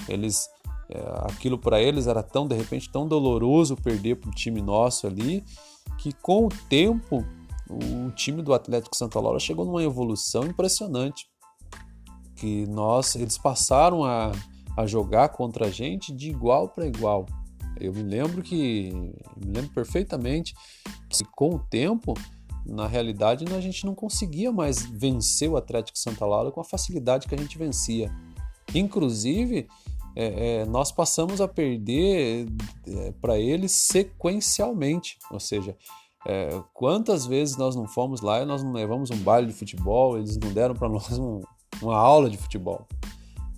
eles 0.09 0.49
é, 0.89 1.01
aquilo 1.25 1.59
para 1.59 1.83
eles 1.83 2.07
era 2.07 2.23
tão 2.23 2.47
de 2.47 2.55
repente 2.55 2.91
tão 2.91 3.07
doloroso 3.07 3.77
perder 3.77 4.17
para 4.17 4.31
o 4.31 4.35
time 4.35 4.61
nosso 4.61 5.07
ali 5.07 5.45
que 5.99 6.13
com 6.13 6.47
o 6.47 6.49
tempo 6.69 7.25
o 7.69 8.11
time 8.13 8.43
do 8.43 8.53
Atlético 8.53 8.97
Santa 8.97 9.21
Laura 9.21 9.39
chegou 9.39 9.65
numa 9.65 9.83
evolução 9.83 10.45
impressionante 10.45 11.30
que 12.41 12.67
nós 12.69 13.15
eles 13.17 13.37
passaram 13.37 14.03
a, 14.03 14.33
a 14.75 14.87
jogar 14.87 15.29
contra 15.29 15.67
a 15.67 15.71
gente 15.71 16.11
de 16.11 16.31
igual 16.31 16.69
para 16.69 16.87
igual. 16.87 17.27
Eu 17.79 17.93
me 17.93 18.03
lembro 18.03 18.43
que 18.43 18.91
me 19.37 19.53
lembro 19.53 19.71
perfeitamente 19.71 20.55
que 21.09 21.23
com 21.25 21.57
o 21.57 21.59
tempo, 21.59 22.15
na 22.65 22.87
realidade, 22.87 23.45
a 23.55 23.61
gente 23.61 23.85
não 23.85 23.95
conseguia 23.95 24.51
mais 24.51 24.85
vencer 24.85 25.51
o 25.51 25.57
Atlético 25.57 25.99
Santa 25.99 26.25
Laura 26.25 26.51
com 26.51 26.61
a 26.61 26.65
facilidade 26.65 27.29
que 27.29 27.35
a 27.35 27.39
gente 27.39 27.59
vencia. 27.59 28.11
Inclusive, 28.75 29.69
é, 30.17 30.61
é, 30.61 30.65
nós 30.65 30.91
passamos 30.91 31.41
a 31.41 31.49
perder 31.49 32.47
é, 32.87 33.13
para 33.21 33.39
eles 33.39 33.73
sequencialmente, 33.73 35.19
ou 35.31 35.41
seja, 35.41 35.77
é, 36.27 36.63
quantas 36.73 37.27
vezes 37.27 37.57
nós 37.57 37.77
não 37.77 37.87
fomos 37.87 38.21
lá 38.21 38.43
e 38.43 38.47
nós 38.47 38.63
não 38.63 38.73
levamos 38.73 39.11
um 39.11 39.19
baile 39.19 39.49
de 39.49 39.55
futebol, 39.55 40.17
eles 40.19 40.37
não 40.37 40.53
deram 40.53 40.75
para 40.75 40.89
nós 40.91 41.19
um, 41.19 41.43
uma 41.83 41.97
aula 41.97 42.29
de 42.29 42.37
futebol. 42.37 42.87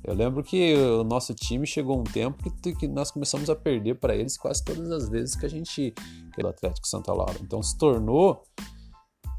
Eu 0.04 0.14
lembro 0.14 0.42
que 0.42 0.75
o 0.75 1.04
nosso 1.04 1.33
time 1.33 1.64
chegou 1.64 2.00
um 2.00 2.04
tempo 2.04 2.50
que, 2.61 2.75
que 2.75 2.88
nós 2.88 3.11
começamos 3.11 3.49
a 3.49 3.54
perder 3.54 4.00
para 4.00 4.16
eles 4.16 4.37
quase 4.37 4.64
todas 4.64 4.90
as 4.90 5.09
vezes 5.09 5.37
que 5.37 5.47
a 5.47 5.49
gente 5.49 5.95
pelo 6.35 6.49
Atlético 6.49 6.88
Santa 6.88 7.12
Laura. 7.12 7.38
Então 7.40 7.62
se 7.62 7.78
tornou 7.78 8.42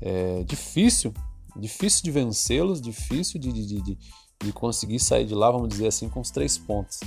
é, 0.01 0.43
difícil, 0.43 1.13
difícil 1.57 2.03
de 2.03 2.11
vencê-los, 2.11 2.81
difícil 2.81 3.39
de, 3.41 3.51
de, 3.51 3.81
de, 3.81 3.97
de, 4.41 4.53
conseguir 4.53 4.99
sair 4.99 5.25
de 5.25 5.35
lá, 5.35 5.51
vamos 5.51 5.67
dizer 5.67 5.87
assim, 5.87 6.07
com 6.07 6.21
os 6.21 6.31
três 6.31 6.57
pontos. 6.57 7.01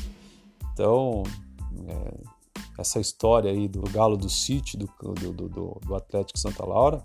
Então 0.72 1.22
é, 1.88 2.20
essa 2.78 3.00
história 3.00 3.50
aí 3.50 3.68
do 3.68 3.80
Galo 3.90 4.18
do 4.18 4.28
City, 4.28 4.76
do, 4.76 4.86
do, 5.14 5.32
do, 5.32 5.80
do 5.82 5.94
Atlético 5.94 6.38
Santa 6.38 6.64
Laura, 6.66 7.02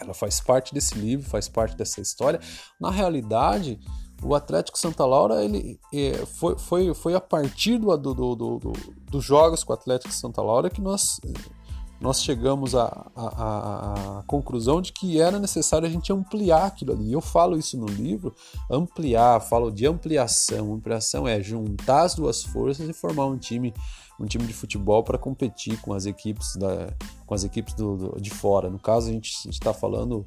ela 0.00 0.14
faz 0.14 0.40
parte 0.40 0.72
desse 0.72 0.94
livro, 0.96 1.28
faz 1.28 1.48
parte 1.48 1.76
dessa 1.76 2.00
história. 2.00 2.40
Na 2.80 2.90
realidade, 2.90 3.78
o 4.22 4.34
Atlético 4.34 4.78
Santa 4.78 5.04
Laura 5.04 5.44
ele 5.44 5.78
é, 5.92 6.12
foi, 6.26 6.58
foi, 6.58 6.94
foi 6.94 7.14
a 7.14 7.20
partir 7.20 7.78
do, 7.78 7.96
do, 7.96 8.14
do, 8.14 8.34
do, 8.34 8.72
dos 9.10 9.24
jogos 9.24 9.64
com 9.64 9.72
o 9.72 9.76
Atlético 9.76 10.12
Santa 10.12 10.42
Laura 10.42 10.70
que 10.70 10.80
nós 10.80 11.20
nós 12.00 12.22
chegamos 12.22 12.74
à, 12.74 12.86
à, 13.14 14.24
conclusão 14.26 14.80
de 14.80 14.90
que 14.90 15.20
era 15.20 15.38
necessário 15.38 15.86
a 15.86 15.90
gente 15.90 16.10
ampliar 16.10 16.64
aquilo 16.64 16.92
ali. 16.92 17.12
Eu 17.12 17.20
falo 17.20 17.58
isso 17.58 17.76
no 17.76 17.84
livro, 17.84 18.34
ampliar, 18.70 19.38
falo 19.40 19.70
de 19.70 19.86
ampliação. 19.86 20.72
Ampliação 20.72 21.28
é 21.28 21.42
juntar 21.42 22.04
as 22.04 22.14
duas 22.14 22.42
forças 22.42 22.88
e 22.88 22.94
formar 22.94 23.26
um 23.26 23.36
time, 23.36 23.74
um 24.20 24.26
time 24.26 24.46
de 24.46 24.52
futebol 24.52 25.02
para 25.02 25.16
competir 25.16 25.80
com 25.80 25.94
as 25.94 26.04
equipes, 26.04 26.54
da, 26.56 26.92
com 27.26 27.34
as 27.34 27.42
equipes 27.42 27.74
do, 27.74 27.96
do, 27.96 28.20
de 28.20 28.30
fora. 28.30 28.68
No 28.68 28.78
caso, 28.78 29.08
a 29.08 29.12
gente 29.12 29.48
está 29.48 29.72
falando 29.72 30.24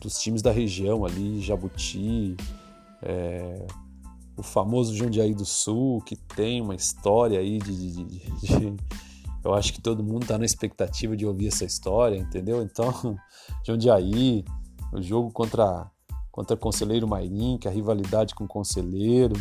dos 0.00 0.18
times 0.18 0.42
da 0.42 0.50
região 0.50 1.04
ali, 1.04 1.40
Jabuti, 1.40 2.36
é, 3.02 3.66
o 4.36 4.42
famoso 4.42 4.94
Jundiaí 4.94 5.34
do 5.34 5.44
Sul, 5.44 6.02
que 6.02 6.16
tem 6.16 6.60
uma 6.60 6.74
história 6.74 7.38
aí 7.38 7.58
de, 7.58 7.76
de, 7.76 8.04
de, 8.04 8.18
de 8.40 8.76
eu 9.44 9.54
acho 9.54 9.72
que 9.72 9.80
todo 9.80 10.02
mundo 10.02 10.22
está 10.22 10.36
na 10.36 10.44
expectativa 10.44 11.16
de 11.16 11.24
ouvir 11.24 11.46
essa 11.46 11.64
história, 11.64 12.16
entendeu? 12.16 12.60
Então, 12.62 13.16
Jundiaí, 13.64 14.44
o 14.92 15.00
jogo 15.00 15.30
contra 15.30 15.90
contra 16.36 16.54
o 16.54 16.58
Conselheiro 16.58 17.08
Mairim, 17.08 17.56
que 17.56 17.66
é 17.66 17.70
a 17.70 17.74
rivalidade 17.74 18.34
com 18.34 18.44
o 18.44 18.48
Conselheiro. 18.48 19.34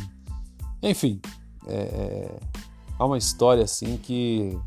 Enfim, 0.82 1.20
é, 1.68 1.76
é, 1.76 2.40
há 2.98 3.06
uma 3.06 3.18
história 3.18 3.64
assim 3.64 3.98
que 3.98 4.58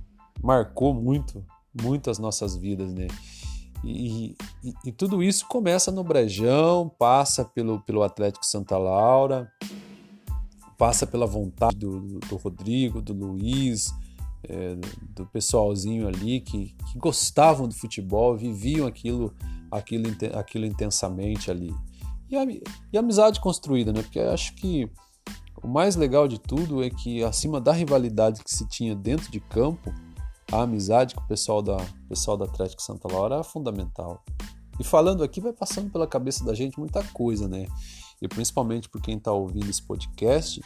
marcou 0.42 0.94
muito, 0.94 1.44
muito 1.80 2.10
as 2.10 2.18
nossas 2.18 2.56
vidas, 2.56 2.92
né? 2.92 3.08
E, 3.84 4.36
e, 4.64 4.74
e, 4.86 4.92
tudo 4.92 5.22
isso 5.22 5.46
começa 5.46 5.92
no 5.92 6.02
Brejão, 6.02 6.88
passa 6.98 7.44
pelo, 7.44 7.80
pelo 7.80 8.02
Atlético 8.02 8.44
Santa 8.44 8.76
Laura, 8.76 9.50
passa 10.76 11.06
pela 11.06 11.26
vontade 11.26 11.76
do, 11.76 12.18
do, 12.18 12.36
Rodrigo, 12.36 13.00
do 13.00 13.12
Luiz, 13.12 13.94
é, 14.42 14.76
do 15.14 15.26
pessoalzinho 15.26 16.08
ali 16.08 16.40
que, 16.40 16.74
que, 16.90 16.98
gostavam 16.98 17.68
do 17.68 17.74
futebol, 17.74 18.36
viviam 18.36 18.86
aquilo, 18.86 19.32
aquilo, 19.70 20.08
aquilo 20.34 20.66
intensamente 20.66 21.48
ali. 21.48 21.72
E 22.28 22.36
a, 22.36 22.44
e 22.44 22.96
a 22.96 23.00
amizade 23.00 23.40
construída, 23.40 23.92
né? 23.92 24.02
Porque 24.02 24.18
acho 24.18 24.54
que 24.56 24.90
o 25.62 25.68
mais 25.68 25.96
legal 25.96 26.28
de 26.28 26.38
tudo 26.38 26.82
é 26.82 26.90
que, 26.90 27.22
acima 27.22 27.60
da 27.60 27.72
rivalidade 27.72 28.42
que 28.42 28.54
se 28.54 28.66
tinha 28.66 28.94
dentro 28.94 29.30
de 29.30 29.40
campo, 29.40 29.92
a 30.52 30.62
amizade 30.62 31.14
com 31.14 31.20
o 31.20 31.26
pessoal 31.26 31.62
da, 31.62 31.76
pessoal 32.08 32.36
da 32.36 32.44
Atlético 32.44 32.82
Santa 32.82 33.12
Laura 33.12 33.36
é 33.36 33.42
fundamental. 33.42 34.22
E 34.80 34.84
falando 34.84 35.22
aqui, 35.22 35.40
vai 35.40 35.52
passando 35.52 35.90
pela 35.90 36.06
cabeça 36.06 36.44
da 36.44 36.54
gente 36.54 36.78
muita 36.78 37.02
coisa, 37.12 37.48
né? 37.48 37.66
E 38.22 38.28
principalmente 38.28 38.88
por 38.88 39.00
quem 39.00 39.16
está 39.16 39.32
ouvindo 39.32 39.68
esse 39.68 39.82
podcast, 39.82 40.60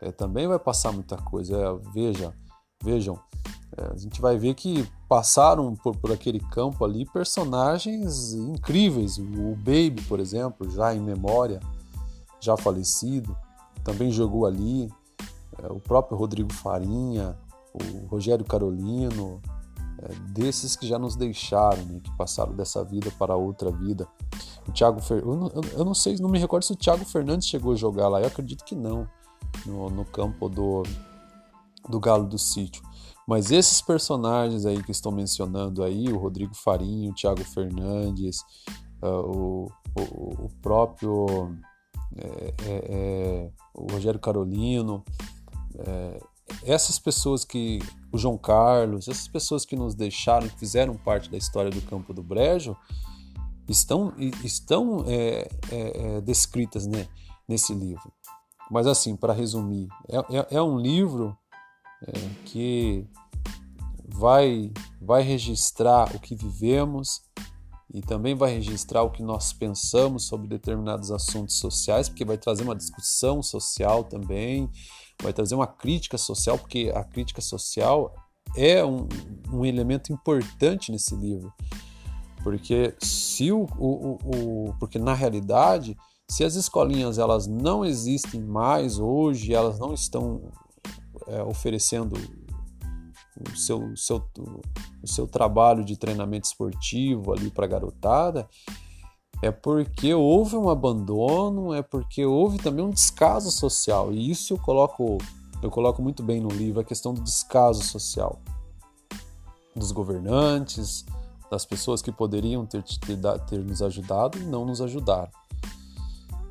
é, 0.00 0.12
também 0.12 0.46
vai 0.46 0.58
passar 0.58 0.92
muita 0.92 1.16
coisa. 1.16 1.56
É, 1.56 1.92
veja, 1.92 2.34
Vejam, 2.82 3.20
é, 3.76 3.92
a 3.92 3.96
gente 3.96 4.20
vai 4.22 4.38
ver 4.38 4.54
que 4.54 4.88
passaram 5.06 5.74
por, 5.76 5.94
por 5.96 6.10
aquele 6.10 6.40
campo 6.40 6.82
ali 6.82 7.04
personagens 7.04 8.32
incríveis. 8.32 9.18
O 9.18 9.54
Baby, 9.54 10.02
por 10.08 10.18
exemplo, 10.18 10.68
já 10.70 10.94
em 10.94 11.00
memória, 11.00 11.60
já 12.40 12.56
falecido, 12.56 13.36
também 13.84 14.10
jogou 14.10 14.46
ali. 14.46 14.90
É, 15.62 15.66
o 15.70 15.80
próprio 15.80 16.16
Rodrigo 16.16 16.52
Farinha, 16.52 17.36
o 17.74 18.06
Rogério 18.06 18.44
Carolino, 18.44 19.40
é, 19.98 20.14
desses 20.32 20.76
que 20.76 20.86
já 20.86 20.98
nos 20.98 21.16
deixaram, 21.16 21.84
né, 21.84 22.00
que 22.02 22.16
passaram 22.16 22.54
dessa 22.54 22.82
vida 22.84 23.12
para 23.18 23.36
outra 23.36 23.70
vida. 23.70 24.08
O 24.66 24.72
Thiago 24.72 25.00
Fer... 25.00 25.18
eu, 25.18 25.36
não, 25.36 25.50
eu 25.72 25.84
não 25.84 25.94
sei, 25.94 26.16
não 26.16 26.28
me 26.28 26.38
recordo 26.38 26.64
se 26.64 26.72
o 26.72 26.76
Thiago 26.76 27.04
Fernandes 27.04 27.48
chegou 27.48 27.72
a 27.72 27.76
jogar 27.76 28.08
lá, 28.08 28.20
eu 28.20 28.26
acredito 28.26 28.64
que 28.64 28.74
não, 28.74 29.06
no, 29.66 29.90
no 29.90 30.04
campo 30.04 30.48
do, 30.48 30.82
do 31.88 32.00
Galo 32.00 32.26
do 32.26 32.38
Sítio. 32.38 32.82
Mas 33.26 33.50
esses 33.50 33.80
personagens 33.80 34.66
aí 34.66 34.82
que 34.82 34.90
estou 34.90 35.12
mencionando 35.12 35.84
aí, 35.84 36.08
o 36.08 36.18
Rodrigo 36.18 36.54
Farinho, 36.54 37.12
o 37.12 37.14
Thiago 37.14 37.44
Fernandes, 37.44 38.40
uh, 39.02 39.06
o, 39.06 39.72
o, 39.94 40.46
o, 40.46 40.50
próprio 40.60 41.54
é, 42.16 42.54
é, 42.66 43.50
o 43.80 43.92
Rogério 43.92 44.20
Carolino, 44.20 45.04
é, 45.78 46.20
essas 46.64 46.98
pessoas 46.98 47.44
que, 47.44 47.78
o 48.12 48.18
João 48.18 48.36
Carlos, 48.36 49.08
essas 49.08 49.28
pessoas 49.28 49.64
que 49.64 49.76
nos 49.76 49.94
deixaram, 49.94 50.48
que 50.48 50.58
fizeram 50.58 50.96
parte 50.96 51.30
da 51.30 51.38
história 51.38 51.70
do 51.70 51.80
Campo 51.82 52.12
do 52.12 52.22
Brejo, 52.22 52.76
estão, 53.68 54.12
estão 54.44 55.04
é, 55.06 55.48
é, 55.70 56.20
descritas 56.20 56.86
né, 56.86 57.06
nesse 57.48 57.72
livro. 57.72 58.12
Mas 58.70 58.86
assim, 58.86 59.16
para 59.16 59.32
resumir, 59.32 59.88
é, 60.08 60.56
é, 60.56 60.62
um 60.62 60.78
livro 60.78 61.36
é, 62.06 62.12
que 62.44 63.06
vai, 64.06 64.72
vai 65.00 65.22
registrar 65.22 66.14
o 66.14 66.20
que 66.20 66.34
vivemos 66.34 67.22
e 67.92 68.00
também 68.00 68.34
vai 68.34 68.52
registrar 68.54 69.02
o 69.02 69.10
que 69.10 69.22
nós 69.22 69.52
pensamos 69.52 70.26
sobre 70.26 70.46
determinados 70.46 71.10
assuntos 71.10 71.58
sociais, 71.58 72.08
porque 72.08 72.24
vai 72.24 72.38
trazer 72.38 72.62
uma 72.62 72.76
discussão 72.76 73.42
social 73.42 74.04
também, 74.04 74.70
vai 75.22 75.32
trazer 75.32 75.54
uma 75.54 75.66
crítica 75.66 76.16
social, 76.16 76.58
porque 76.58 76.92
a 76.94 77.02
crítica 77.02 77.40
social 77.40 78.14
é 78.56 78.84
um, 78.84 79.08
um 79.52 79.64
elemento 79.64 80.12
importante 80.12 80.92
nesse 80.92 81.16
livro. 81.16 81.52
Porque 82.42 82.94
se 83.02 83.52
o, 83.52 83.66
o, 83.76 84.18
o, 84.24 84.74
porque 84.78 84.98
na 84.98 85.12
realidade, 85.12 85.96
se 86.30 86.44
as 86.44 86.54
escolinhas 86.54 87.18
elas 87.18 87.46
não 87.46 87.84
existem 87.84 88.40
mais 88.40 88.98
hoje, 88.98 89.52
elas 89.52 89.78
não 89.78 89.92
estão 89.92 90.40
é, 91.26 91.42
oferecendo 91.42 92.16
o 93.48 93.56
seu, 93.56 93.96
seu, 93.96 94.22
o 95.02 95.06
seu 95.06 95.26
trabalho 95.26 95.84
de 95.84 95.96
treinamento 95.96 96.46
esportivo 96.46 97.32
ali 97.32 97.50
para 97.50 97.66
a 97.66 97.68
garotada, 97.68 98.48
é 99.42 99.50
porque 99.50 100.12
houve 100.12 100.56
um 100.56 100.68
abandono, 100.68 101.72
é 101.72 101.82
porque 101.82 102.24
houve 102.24 102.58
também 102.58 102.84
um 102.84 102.90
descaso 102.90 103.50
social. 103.50 104.12
E 104.12 104.30
isso 104.30 104.54
eu 104.54 104.58
coloco, 104.58 105.18
eu 105.62 105.70
coloco 105.70 106.02
muito 106.02 106.22
bem 106.22 106.40
no 106.40 106.48
livro, 106.48 106.80
a 106.80 106.84
questão 106.84 107.14
do 107.14 107.22
descaso 107.22 107.82
social 107.82 108.40
dos 109.74 109.92
governantes, 109.92 111.04
das 111.50 111.64
pessoas 111.64 112.02
que 112.02 112.12
poderiam 112.12 112.66
ter, 112.66 112.82
ter, 112.82 113.18
ter 113.48 113.58
nos 113.60 113.82
ajudado 113.82 114.38
e 114.38 114.42
não 114.42 114.64
nos 114.64 114.80
ajudaram. 114.80 115.30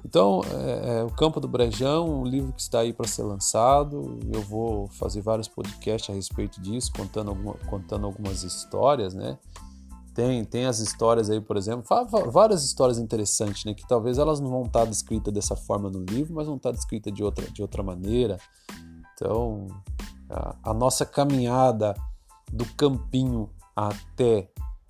Então, 0.06 0.42
é, 0.52 1.00
é, 1.00 1.04
o 1.04 1.10
Campo 1.10 1.40
do 1.40 1.48
Brejão, 1.48 2.22
um 2.22 2.26
livro 2.26 2.54
que 2.54 2.62
está 2.62 2.80
aí 2.80 2.94
para 2.94 3.08
ser 3.08 3.24
lançado. 3.24 4.20
Eu 4.32 4.42
vou 4.42 4.88
fazer 4.88 5.22
vários 5.22 5.48
podcasts 5.48 6.10
a 6.10 6.14
respeito 6.14 6.62
disso, 6.62 6.92
contando, 6.96 7.30
alguma, 7.30 7.54
contando 7.70 8.06
algumas 8.06 8.44
histórias, 8.44 9.14
né? 9.14 9.38
Tem, 10.14 10.44
tem 10.44 10.66
as 10.66 10.80
histórias 10.80 11.30
aí, 11.30 11.40
por 11.40 11.56
exemplo, 11.56 11.86
várias 12.32 12.64
histórias 12.64 12.98
interessantes, 12.98 13.64
né? 13.66 13.74
Que 13.74 13.88
talvez 13.88 14.18
elas 14.18 14.40
não 14.40 14.50
vão 14.50 14.64
estar 14.64 14.86
descritas 14.86 15.34
dessa 15.34 15.56
forma 15.56 15.90
no 15.90 16.04
livro, 16.04 16.34
mas 16.34 16.48
vão 16.48 16.58
estar 16.58 16.72
descritas 16.72 17.14
de 17.14 17.24
outra, 17.24 17.50
de 17.50 17.62
outra 17.62 17.84
maneira. 17.84 18.38
Então, 19.14 19.68
a, 20.30 20.56
a 20.64 20.74
nossa 20.74 21.06
caminhada 21.06 21.94
do 22.52 22.66
campinho 22.76 23.50
até 23.76 24.50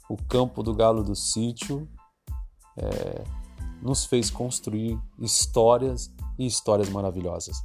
o 0.09 0.17
campo 0.17 0.63
do 0.63 0.73
Galo 0.73 1.03
do 1.03 1.15
Sítio 1.15 1.87
é, 2.77 3.23
nos 3.81 4.05
fez 4.05 4.29
construir 4.29 4.99
histórias 5.19 6.11
e 6.37 6.45
histórias 6.45 6.89
maravilhosas. 6.89 7.57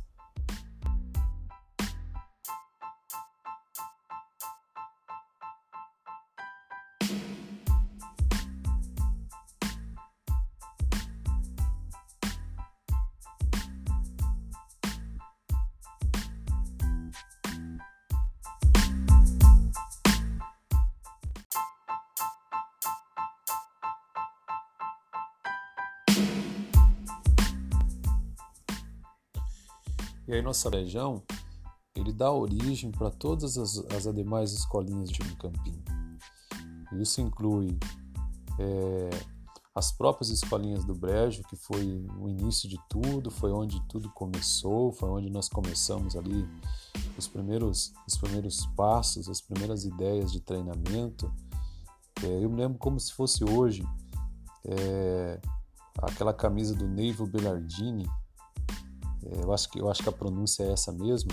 Nossa 30.45 30.71
região, 30.71 31.23
ele 31.95 32.13
dá 32.13 32.31
origem 32.31 32.91
para 32.91 33.11
todas 33.11 33.57
as, 33.57 33.79
as 33.79 34.15
demais 34.15 34.53
escolinhas 34.53 35.11
de 35.11 35.19
Campinho. 35.37 35.83
Isso 37.01 37.21
inclui 37.21 37.79
é, 38.59 39.11
as 39.75 39.91
próprias 39.91 40.31
escolinhas 40.31 40.85
do 40.85 40.95
Brejo, 40.95 41.43
que 41.45 41.57
foi 41.57 42.07
o 42.19 42.29
início 42.29 42.69
de 42.69 42.79
tudo, 42.89 43.31
foi 43.31 43.51
onde 43.51 43.81
tudo 43.89 44.09
começou, 44.11 44.93
foi 44.93 45.09
onde 45.09 45.31
nós 45.31 45.49
começamos 45.49 46.15
ali 46.15 46.49
os 47.19 47.27
primeiros, 47.27 47.93
os 48.07 48.17
primeiros 48.17 48.67
passos, 48.77 49.29
as 49.29 49.41
primeiras 49.41 49.85
ideias 49.85 50.31
de 50.31 50.41
treinamento. 50.41 51.33
É, 52.23 52.45
eu 52.45 52.49
me 52.49 52.57
lembro 52.57 52.79
como 52.79 53.01
se 53.01 53.13
fosse 53.13 53.45
hoje 53.45 53.85
é, 54.65 55.41
aquela 55.99 56.33
camisa 56.33 56.75
do 56.75 56.87
Neivo 56.89 57.27
Bellardini, 57.27 58.09
eu, 59.43 59.53
acho 59.53 59.71
que, 59.71 59.81
eu 59.81 59.91
acho 59.91 60.03
que 60.03 60.09
a 60.09 60.13
pronúncia 60.13 60.65
é 60.65 60.73
essa 60.73 60.93
mesmo, 60.93 61.31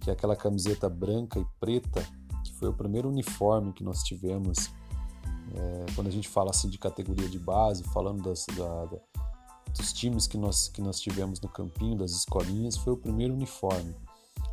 que 0.00 0.10
é 0.10 0.12
aquela 0.12 0.36
camiseta 0.36 0.88
branca 0.88 1.38
e 1.38 1.46
preta, 1.58 2.02
que 2.44 2.52
foi 2.54 2.68
o 2.68 2.72
primeiro 2.72 3.08
uniforme 3.08 3.72
que 3.72 3.84
nós 3.84 4.02
tivemos 4.02 4.70
é, 5.54 5.86
quando 5.94 6.06
a 6.06 6.10
gente 6.10 6.28
fala 6.28 6.50
assim 6.50 6.68
de 6.68 6.78
categoria 6.78 7.28
de 7.28 7.38
base, 7.38 7.82
falando 7.84 8.22
das, 8.22 8.46
da, 8.56 8.84
da, 8.86 8.98
dos 9.76 9.92
times 9.92 10.26
que 10.26 10.38
nós, 10.38 10.68
que 10.68 10.80
nós 10.80 11.00
tivemos 11.00 11.40
no 11.40 11.48
campinho, 11.48 11.96
das 11.96 12.12
escolinhas, 12.12 12.76
foi 12.76 12.92
o 12.92 12.96
primeiro 12.96 13.34
uniforme. 13.34 13.94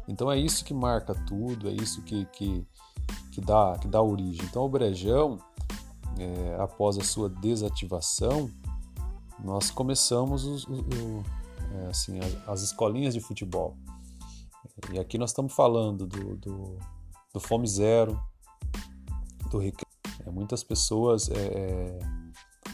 Então 0.07 0.31
é 0.31 0.37
isso 0.37 0.63
que 0.63 0.73
marca 0.73 1.13
tudo, 1.25 1.67
é 1.67 1.71
isso 1.71 2.01
que, 2.01 2.25
que, 2.27 2.65
que, 3.31 3.41
dá, 3.41 3.77
que 3.79 3.87
dá 3.87 4.01
origem. 4.01 4.45
Então 4.45 4.63
o 4.63 4.69
Brejão, 4.69 5.37
é, 6.17 6.57
após 6.59 6.97
a 6.97 7.03
sua 7.03 7.29
desativação, 7.29 8.49
nós 9.43 9.69
começamos 9.69 10.45
os, 10.45 10.63
o, 10.65 10.73
o, 10.73 11.23
é, 11.29 11.36
assim, 11.89 12.19
as, 12.19 12.47
as, 12.47 12.61
escolinhas 12.63 13.13
de 13.13 13.19
futebol. 13.19 13.77
E 14.91 14.99
aqui 14.99 15.17
nós 15.17 15.31
estamos 15.31 15.53
falando 15.53 16.05
do, 16.05 16.35
do, 16.37 16.77
do 17.33 17.39
Fome 17.39 17.67
Zero, 17.67 18.19
do 19.49 19.57
Recreio 19.57 19.87
é, 20.27 20.31
muitas 20.31 20.63
pessoas, 20.63 21.29
é, 21.29 21.35
é, 21.37 21.99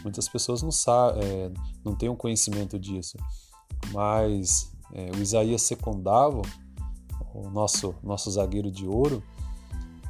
muitas 0.02 0.28
pessoas 0.28 0.62
não 0.62 0.72
sabem, 0.72 1.24
é, 1.24 1.52
não 1.86 1.96
têm 1.96 2.10
um 2.10 2.16
conhecimento 2.16 2.80
disso, 2.80 3.18
mas 3.92 4.72
é, 4.92 5.12
o 5.12 5.22
Isaías 5.22 5.62
Secundavo, 5.62 6.42
o 7.34 7.50
nosso 7.50 7.96
nosso 8.04 8.30
zagueiro 8.32 8.72
de 8.72 8.88
ouro, 8.88 9.24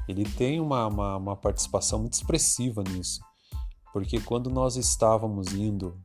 ele 0.08 0.24
tem 0.24 0.60
uma, 0.60 0.88
uma, 0.88 1.18
uma 1.18 1.36
participação 1.36 2.00
muito 2.00 2.14
expressiva 2.14 2.84
nisso, 2.84 3.22
porque 3.92 4.20
quando 4.20 4.50
nós 4.50 4.76
estávamos 4.76 5.54
indo 5.54 5.98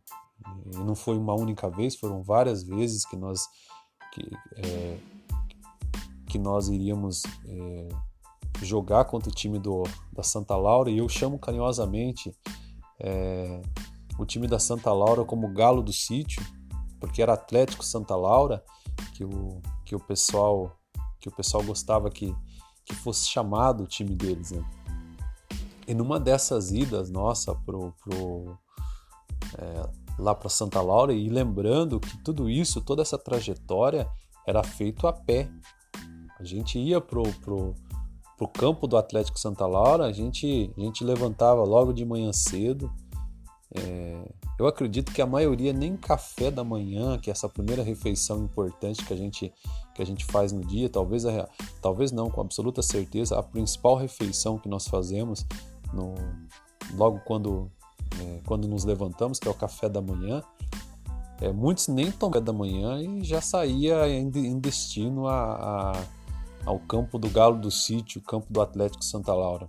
e 0.73 0.78
não 0.78 0.95
foi 0.95 1.16
uma 1.16 1.35
única 1.35 1.68
vez, 1.68 1.97
foram 1.97 2.23
várias 2.23 2.62
vezes 2.62 3.04
que 3.04 3.16
nós 3.16 3.47
que, 4.12 4.30
é, 4.57 4.99
que 6.28 6.38
nós 6.38 6.68
iríamos 6.68 7.23
é, 7.47 7.88
jogar 8.62 9.04
contra 9.04 9.30
o 9.30 9.35
time 9.35 9.59
do, 9.59 9.83
da 10.12 10.23
Santa 10.23 10.57
Laura 10.57 10.90
e 10.90 10.99
eu 10.99 11.09
chamo 11.09 11.38
carinhosamente 11.38 12.35
é, 13.00 13.61
o 14.18 14.26
time 14.26 14.47
da 14.47 14.59
Santa 14.59 14.92
Laura 14.92 15.25
como 15.25 15.52
galo 15.52 15.83
do 15.83 15.92
sítio, 15.92 16.42
porque 16.99 17.23
era 17.23 17.35
Atlético 17.35 17.85
Santa 17.85 18.16
Laura 18.16 18.64
que 19.14 19.25
o, 19.25 19.61
que 19.85 19.95
o 19.95 20.00
pessoal 20.00 20.76
que 21.21 21.28
o 21.28 21.33
pessoal 21.33 21.62
gostava 21.64 22.11
que, 22.11 22.35
que 22.85 22.95
fosse 22.95 23.26
chamado 23.26 23.83
o 23.83 23.87
time 23.87 24.14
deles. 24.14 24.52
Né? 24.52 24.64
E 25.87 25.95
numa 25.95 26.21
dessas 26.21 26.71
idas 26.71 27.11
nossa 27.11 27.54
pro, 27.54 27.92
pro, 28.04 28.57
é, 29.59 30.08
lá 30.18 30.35
para 30.35 30.48
Santa 30.48 30.81
Laura 30.81 31.12
e 31.12 31.28
lembrando 31.28 32.00
que 32.00 32.16
tudo 32.18 32.50
isso, 32.50 32.81
toda 32.81 33.02
essa 33.02 33.16
trajetória 33.16 34.09
era 34.46 34.62
feito 34.62 35.07
a 35.07 35.12
pé. 35.12 35.48
A 36.38 36.44
gente 36.44 36.78
ia 36.78 37.00
pro, 37.00 37.22
pro, 37.40 37.74
para 38.37 38.44
o 38.44 38.48
campo 38.48 38.87
do 38.87 38.96
Atlético 38.96 39.38
Santa 39.38 39.66
Laura, 39.66 40.04
a 40.04 40.12
gente, 40.12 40.72
a 40.76 40.81
gente 40.81 41.04
levantava 41.04 41.62
logo 41.64 41.92
de 41.92 42.04
manhã 42.04 42.33
cedo. 42.33 42.90
É, 43.74 44.33
eu 44.59 44.66
acredito 44.66 45.12
que 45.12 45.20
a 45.20 45.26
maioria 45.26 45.72
nem 45.72 45.96
café 45.96 46.50
da 46.50 46.64
manhã, 46.64 47.18
que 47.18 47.31
é 47.31 47.33
essa 47.33 47.48
primeira 47.48 47.83
refeição 47.83 48.42
importante 48.42 49.04
que 49.04 49.12
a 49.12 49.16
gente, 49.16 49.52
que 49.94 50.00
a 50.00 50.07
gente 50.07 50.24
faz 50.24 50.52
no 50.52 50.64
dia, 50.64 50.88
talvez, 50.88 51.26
a, 51.26 51.48
talvez 51.83 52.11
não, 52.11 52.31
com 52.31 52.40
absoluta 52.40 52.81
certeza, 52.81 53.38
a 53.38 53.42
principal 53.42 53.96
refeição 53.96 54.59
que 54.59 54.68
nós 54.68 54.88
fazemos 54.88 55.44
no, 55.92 56.14
logo 56.94 57.20
quando, 57.20 57.70
quando 58.44 58.66
nos 58.68 58.85
levantamos, 58.85 59.38
que 59.38 59.49
é 59.49 59.51
o 59.51 59.55
café 59.55 59.88
da 59.88 60.01
manhã, 60.01 60.42
é, 61.40 61.53
muitos 61.53 61.88
nem 61.88 62.11
tomam 62.11 62.33
café 62.33 62.44
da 62.44 62.53
manhã 62.53 63.01
e 63.01 63.25
já 63.25 63.40
saía 63.40 64.09
em, 64.09 64.29
em 64.29 64.59
destino 64.59 65.29
a, 65.29 65.92
a 65.92 66.18
ao 66.68 66.79
campo 66.79 67.18
do 67.18 67.31
Galo 67.31 67.59
do 67.59 67.71
Sítio, 67.71 68.21
campo 68.21 68.53
do 68.53 68.61
Atlético 68.61 69.03
Santa 69.03 69.33
Laura. 69.33 69.68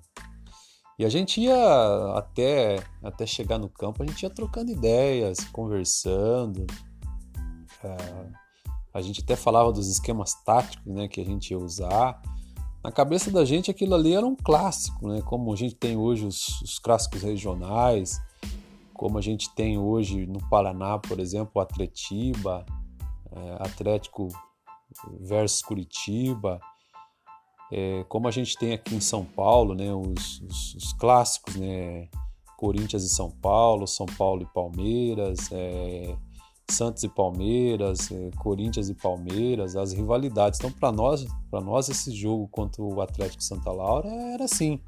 E 0.97 1.05
a 1.05 1.09
gente 1.09 1.39
ia 1.39 2.13
até, 2.17 2.83
até 3.01 3.25
chegar 3.25 3.57
no 3.57 3.69
campo, 3.69 4.03
a 4.03 4.05
gente 4.05 4.21
ia 4.21 4.29
trocando 4.29 4.69
ideias, 4.69 5.39
conversando. 5.45 6.67
É, 7.81 7.95
a 8.93 9.01
gente 9.01 9.21
até 9.21 9.37
falava 9.37 9.71
dos 9.71 9.87
esquemas 9.87 10.33
táticos 10.43 10.93
né, 10.93 11.07
que 11.07 11.21
a 11.21 11.23
gente 11.23 11.51
ia 11.51 11.57
usar. 11.57 12.21
Na 12.83 12.91
cabeça 12.91 13.31
da 13.31 13.45
gente 13.45 13.71
aquilo 13.71 13.95
ali 13.95 14.13
era 14.13 14.25
um 14.25 14.35
clássico, 14.35 15.07
né? 15.07 15.21
como 15.21 15.53
a 15.53 15.55
gente 15.55 15.75
tem 15.75 15.95
hoje 15.95 16.25
os, 16.25 16.61
os 16.61 16.79
clássicos 16.79 17.21
regionais, 17.21 18.19
como 18.99 19.17
a 19.17 19.21
gente 19.21 19.49
tem 19.55 19.77
hoje 19.77 20.25
no 20.25 20.45
Paraná, 20.49 20.99
por 20.99 21.21
exemplo, 21.21 21.61
Atletiba, 21.61 22.65
é, 23.31 23.55
Atlético 23.57 24.27
versus 25.21 25.61
Curitiba, 25.61 26.59
é, 27.71 28.03
como 28.09 28.27
a 28.27 28.31
gente 28.31 28.57
tem 28.57 28.73
aqui 28.73 28.93
em 28.93 28.99
São 28.99 29.23
Paulo, 29.23 29.73
né, 29.73 29.93
os, 29.93 30.41
os, 30.41 30.75
os 30.75 30.91
clássicos, 30.91 31.55
né, 31.55 32.09
Corinthians 32.57 33.05
e 33.05 33.09
São 33.09 33.31
Paulo, 33.31 33.87
São 33.87 34.05
Paulo 34.05 34.41
e 34.41 34.53
Palmeiras, 34.53 35.49
é, 35.53 36.17
Santos 36.69 37.01
e 37.03 37.07
Palmeiras, 37.07 38.11
é, 38.11 38.31
Corinthians 38.37 38.89
e 38.89 38.93
Palmeiras, 38.93 39.77
as 39.77 39.93
rivalidades. 39.93 40.59
Então, 40.59 40.73
para 40.73 40.91
nós, 40.91 41.25
para 41.49 41.61
nós 41.61 41.87
esse 41.87 42.11
jogo 42.11 42.49
contra 42.49 42.83
o 42.83 42.99
Atlético 42.99 43.41
Santa 43.41 43.71
Laura 43.71 44.09
era 44.09 44.43
assim. 44.43 44.81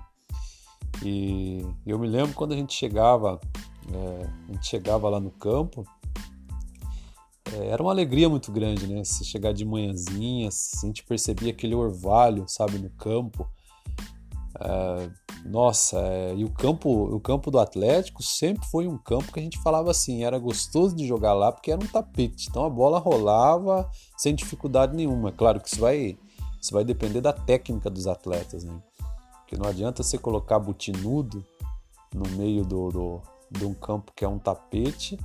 E 1.01 1.65
eu 1.85 1.97
me 1.97 2.07
lembro 2.07 2.35
quando 2.35 2.51
a 2.51 2.57
gente 2.57 2.73
chegava, 2.73 3.39
é, 3.93 4.29
a 4.49 4.53
gente 4.53 4.67
chegava 4.67 5.09
lá 5.09 5.19
no 5.19 5.31
campo, 5.31 5.85
é, 7.53 7.67
era 7.67 7.81
uma 7.81 7.91
alegria 7.91 8.29
muito 8.29 8.51
grande, 8.51 8.87
né? 8.87 9.03
Se 9.03 9.25
chegar 9.25 9.53
de 9.53 9.65
manhãzinha, 9.65 10.49
a 10.49 10.85
gente 10.85 11.03
percebia 11.03 11.51
aquele 11.51 11.75
orvalho, 11.75 12.45
sabe, 12.47 12.77
no 12.77 12.89
campo. 12.91 13.47
É, 14.59 15.09
nossa, 15.45 15.99
é, 15.99 16.35
e 16.35 16.43
o 16.45 16.49
campo, 16.49 16.89
o 16.89 17.19
campo 17.19 17.49
do 17.49 17.59
Atlético 17.59 18.21
sempre 18.21 18.65
foi 18.67 18.87
um 18.87 18.97
campo 18.97 19.31
que 19.31 19.39
a 19.39 19.43
gente 19.43 19.57
falava 19.59 19.89
assim, 19.89 20.23
era 20.23 20.37
gostoso 20.37 20.95
de 20.95 21.07
jogar 21.07 21.33
lá 21.33 21.51
porque 21.51 21.71
era 21.71 21.83
um 21.83 21.87
tapete, 21.87 22.47
então 22.49 22.63
a 22.63 22.69
bola 22.69 22.99
rolava 22.99 23.89
sem 24.17 24.35
dificuldade 24.35 24.95
nenhuma. 24.95 25.31
Claro 25.31 25.59
que 25.59 25.67
isso 25.67 25.79
vai, 25.79 26.17
isso 26.61 26.71
vai 26.71 26.83
depender 26.83 27.21
da 27.21 27.33
técnica 27.33 27.89
dos 27.89 28.05
atletas, 28.07 28.63
né? 28.63 28.79
Porque 29.39 29.57
não 29.57 29.67
adianta 29.67 30.03
você 30.03 30.17
colocar 30.17 30.59
butinudo 30.59 31.43
no 32.13 32.29
meio 32.37 32.63
do, 32.63 32.89
do, 32.89 33.21
de 33.51 33.65
um 33.65 33.73
campo 33.73 34.13
que 34.15 34.23
é 34.23 34.27
um 34.27 34.39
tapete 34.39 35.19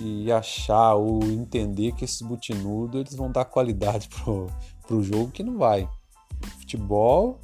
e 0.00 0.30
achar 0.30 0.94
ou 0.94 1.22
entender 1.24 1.92
que 1.92 2.04
esses 2.04 2.22
butinudos 2.22 3.00
eles 3.00 3.14
vão 3.14 3.30
dar 3.30 3.44
qualidade 3.44 4.08
pro, 4.22 4.46
pro 4.86 5.02
jogo 5.02 5.30
que 5.30 5.42
não 5.42 5.58
vai. 5.58 5.88
Futebol, 6.58 7.40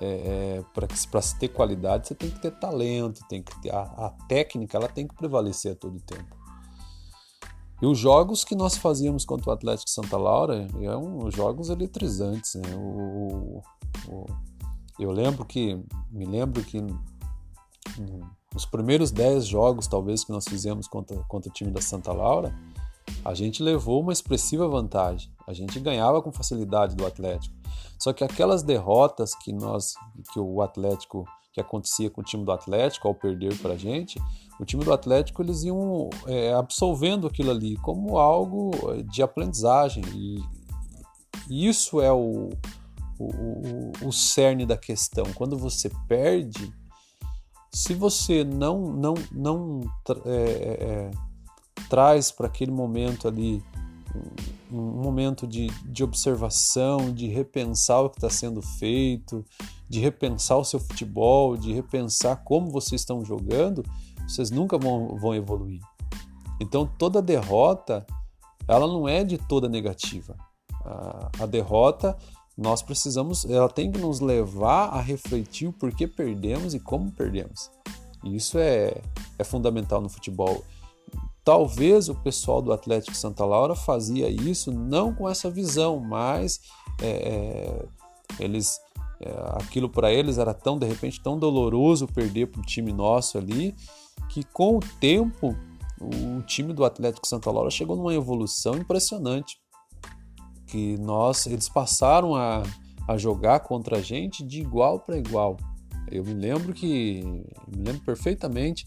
é, 0.00 0.58
é 0.58 0.64
para 0.72 1.22
se 1.22 1.38
ter 1.38 1.48
qualidade, 1.48 2.08
você 2.08 2.14
tem 2.14 2.30
que 2.30 2.40
ter 2.40 2.52
talento, 2.52 3.26
tem 3.28 3.42
que 3.42 3.60
ter 3.60 3.74
a, 3.74 3.82
a, 3.82 4.10
técnica, 4.28 4.76
ela 4.76 4.88
tem 4.88 5.06
que 5.06 5.14
prevalecer 5.14 5.72
a 5.72 5.76
todo 5.76 6.00
tempo. 6.00 6.36
E 7.80 7.86
os 7.86 7.98
jogos 7.98 8.44
que 8.44 8.54
nós 8.54 8.76
fazíamos 8.76 9.24
contra 9.24 9.50
o 9.50 9.52
Atlético 9.52 9.90
Santa 9.90 10.16
Laura 10.16 10.68
eram 10.80 11.28
jogos 11.32 11.68
eletrizantes. 11.68 12.54
Né? 12.54 12.76
O, 12.76 13.60
o, 14.06 14.26
eu 15.00 15.10
lembro 15.10 15.44
que, 15.44 15.84
me 16.12 16.24
lembro 16.24 16.62
que 16.62 16.78
os 18.54 18.66
primeiros 18.66 19.10
10 19.10 19.46
jogos, 19.46 19.86
talvez, 19.86 20.24
que 20.24 20.32
nós 20.32 20.44
fizemos 20.46 20.86
contra, 20.86 21.16
contra 21.24 21.50
o 21.50 21.52
time 21.52 21.70
da 21.70 21.80
Santa 21.80 22.12
Laura, 22.12 22.54
a 23.24 23.34
gente 23.34 23.62
levou 23.62 24.00
uma 24.00 24.12
expressiva 24.12 24.68
vantagem. 24.68 25.30
A 25.46 25.52
gente 25.52 25.78
ganhava 25.80 26.20
com 26.22 26.32
facilidade 26.32 26.94
do 26.94 27.06
Atlético. 27.06 27.54
Só 27.98 28.12
que 28.12 28.24
aquelas 28.24 28.62
derrotas 28.62 29.34
que 29.34 29.52
nós, 29.52 29.94
que 30.32 30.38
o 30.38 30.60
Atlético, 30.60 31.24
que 31.52 31.60
acontecia 31.60 32.10
com 32.10 32.20
o 32.20 32.24
time 32.24 32.44
do 32.44 32.52
Atlético 32.52 33.08
ao 33.08 33.14
perder 33.14 33.56
para 33.58 33.74
a 33.74 33.76
gente, 33.76 34.20
o 34.58 34.64
time 34.64 34.84
do 34.84 34.92
Atlético 34.92 35.42
eles 35.42 35.62
iam 35.62 36.10
é, 36.26 36.52
absolvendo 36.52 37.26
aquilo 37.26 37.50
ali 37.50 37.76
como 37.76 38.18
algo 38.18 38.70
de 39.04 39.22
aprendizagem 39.22 40.02
e, 40.14 40.40
isso 41.50 42.00
é 42.00 42.10
o, 42.10 42.50
o, 43.18 43.24
o, 43.24 43.92
o 44.08 44.12
cerne 44.12 44.64
da 44.64 44.76
questão. 44.76 45.24
Quando 45.34 45.58
você 45.58 45.90
perde, 46.06 46.72
se 47.74 47.94
você 47.94 48.44
não 48.44 48.92
não 48.92 49.14
não 49.32 49.80
é, 50.26 50.30
é, 50.30 50.84
é 50.84 51.10
traz 51.88 52.30
para 52.30 52.46
aquele 52.46 52.70
momento 52.70 53.26
ali 53.26 53.62
um, 54.70 54.78
um 54.78 55.02
momento 55.02 55.46
de, 55.46 55.66
de 55.84 56.04
observação, 56.04 57.12
de 57.12 57.28
repensar 57.28 58.00
o 58.00 58.10
que 58.10 58.18
está 58.18 58.30
sendo 58.30 58.62
feito, 58.62 59.44
de 59.88 60.00
repensar 60.00 60.56
o 60.56 60.64
seu 60.64 60.80
futebol, 60.80 61.56
de 61.56 61.72
repensar 61.72 62.36
como 62.44 62.70
vocês 62.70 63.00
estão 63.00 63.24
jogando, 63.24 63.82
vocês 64.26 64.50
nunca 64.50 64.78
vão, 64.78 65.16
vão 65.16 65.34
evoluir. 65.34 65.80
Então 66.60 66.86
toda 66.86 67.22
derrota, 67.22 68.06
ela 68.68 68.86
não 68.86 69.08
é 69.08 69.24
de 69.24 69.38
toda 69.38 69.68
negativa. 69.68 70.36
A, 70.84 71.30
a 71.40 71.46
derrota, 71.46 72.16
nós 72.56 72.82
precisamos, 72.82 73.44
ela 73.44 73.68
tem 73.68 73.90
que 73.90 73.98
nos 73.98 74.20
levar 74.20 74.88
a 74.88 75.00
refletir 75.00 75.68
o 75.68 75.72
porquê 75.72 76.06
perdemos 76.06 76.74
e 76.74 76.80
como 76.80 77.10
perdemos. 77.10 77.70
E 78.22 78.36
isso 78.36 78.58
é, 78.58 79.00
é 79.38 79.44
fundamental 79.44 80.00
no 80.00 80.08
futebol. 80.08 80.64
Talvez 81.44 82.08
o 82.08 82.14
pessoal 82.14 82.62
do 82.62 82.72
Atlético 82.72 83.16
Santa 83.16 83.44
Laura 83.44 83.74
fazia 83.74 84.28
isso 84.28 84.70
não 84.70 85.12
com 85.12 85.28
essa 85.28 85.50
visão, 85.50 85.98
mas 85.98 86.60
é, 87.00 87.08
é, 87.08 87.86
eles 88.38 88.78
é, 89.20 89.30
aquilo 89.56 89.88
para 89.88 90.12
eles 90.12 90.38
era 90.38 90.52
tão 90.52 90.78
de 90.78 90.86
repente 90.86 91.20
tão 91.20 91.38
doloroso 91.38 92.06
perder 92.06 92.46
para 92.46 92.60
o 92.60 92.64
time 92.64 92.92
nosso 92.92 93.38
ali 93.38 93.74
que 94.28 94.42
com 94.44 94.78
o 94.78 94.80
tempo 95.00 95.56
o 96.00 96.42
time 96.42 96.72
do 96.72 96.84
Atlético 96.84 97.26
Santa 97.26 97.50
Laura 97.50 97.70
chegou 97.70 97.96
numa 97.96 98.12
evolução 98.12 98.76
impressionante 98.76 99.61
que 100.72 100.96
nós 100.96 101.46
eles 101.46 101.68
passaram 101.68 102.34
a, 102.34 102.62
a 103.06 103.18
jogar 103.18 103.60
contra 103.60 103.98
a 103.98 104.00
gente 104.00 104.42
de 104.42 104.62
igual 104.62 104.98
para 105.00 105.18
igual 105.18 105.58
eu 106.10 106.24
me 106.24 106.32
lembro 106.32 106.72
que 106.72 107.22
me 107.68 107.84
lembro 107.84 108.00
perfeitamente 108.00 108.86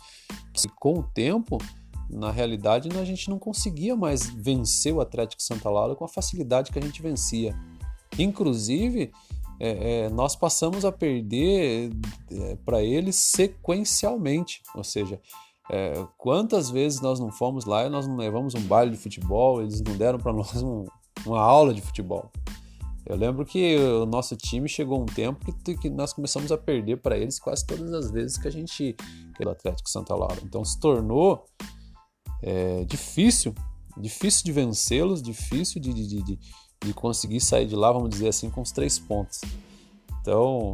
que 0.51 0.67
com 0.67 0.99
o 0.99 1.03
tempo 1.03 1.59
na 2.09 2.31
realidade 2.31 2.89
a 2.97 3.05
gente 3.05 3.29
não 3.29 3.37
conseguia 3.37 3.95
mais 3.95 4.27
vencer 4.27 4.93
o 4.93 5.01
Atlético 5.01 5.41
Santa 5.41 5.69
Laura 5.69 5.95
com 5.95 6.05
a 6.05 6.09
facilidade 6.09 6.71
que 6.71 6.77
a 6.77 6.81
gente 6.81 7.01
vencia. 7.01 7.55
Inclusive, 8.17 9.11
é, 9.59 10.05
é, 10.05 10.09
nós 10.09 10.35
passamos 10.35 10.85
a 10.85 10.91
perder 10.91 11.91
é, 12.31 12.55
para 12.63 12.83
eles 12.83 13.15
sequencialmente, 13.15 14.61
ou 14.75 14.83
seja, 14.83 15.19
é, 15.71 16.05
quantas 16.15 16.69
vezes 16.69 17.01
nós 17.01 17.19
não 17.19 17.31
fomos 17.31 17.65
lá 17.65 17.85
e 17.85 17.89
nós 17.89 18.07
não 18.07 18.17
levamos 18.17 18.53
um 18.53 18.61
baile 18.61 18.91
de 18.91 18.97
futebol, 18.97 19.63
eles 19.63 19.81
não 19.81 19.97
deram 19.97 20.19
para 20.19 20.31
nós 20.33 20.61
um, 20.61 20.85
uma 21.25 21.41
aula 21.41 21.73
de 21.73 21.81
futebol. 21.81 22.31
Eu 23.05 23.15
lembro 23.15 23.45
que 23.45 23.77
o 23.77 24.05
nosso 24.05 24.35
time 24.35 24.67
chegou 24.67 24.99
um 24.99 25.05
tempo 25.05 25.53
que, 25.63 25.77
que 25.77 25.89
nós 25.91 26.11
começamos 26.11 26.51
a 26.51 26.57
perder 26.57 26.97
para 26.97 27.15
eles 27.15 27.37
quase 27.37 27.65
todas 27.65 27.93
as 27.93 28.09
vezes 28.09 28.37
que 28.37 28.47
a 28.47 28.51
gente 28.51 28.95
pelo 29.37 29.51
Atlético 29.51 29.89
Santa 29.89 30.15
Laura. 30.15 30.39
Então 30.43 30.65
se 30.65 30.79
tornou 30.79 31.45
é, 32.41 32.83
difícil, 32.85 33.53
difícil 33.97 34.43
de 34.43 34.51
vencê-los, 34.51 35.21
difícil 35.21 35.79
de, 35.79 35.93
de, 35.93 36.23
de, 36.23 36.39
de, 36.83 36.93
conseguir 36.93 37.41
sair 37.41 37.67
de 37.67 37.75
lá, 37.75 37.91
vamos 37.91 38.09
dizer 38.09 38.29
assim, 38.29 38.49
com 38.49 38.61
os 38.61 38.71
três 38.71 38.97
pontos. 38.97 39.41
Então, 40.21 40.71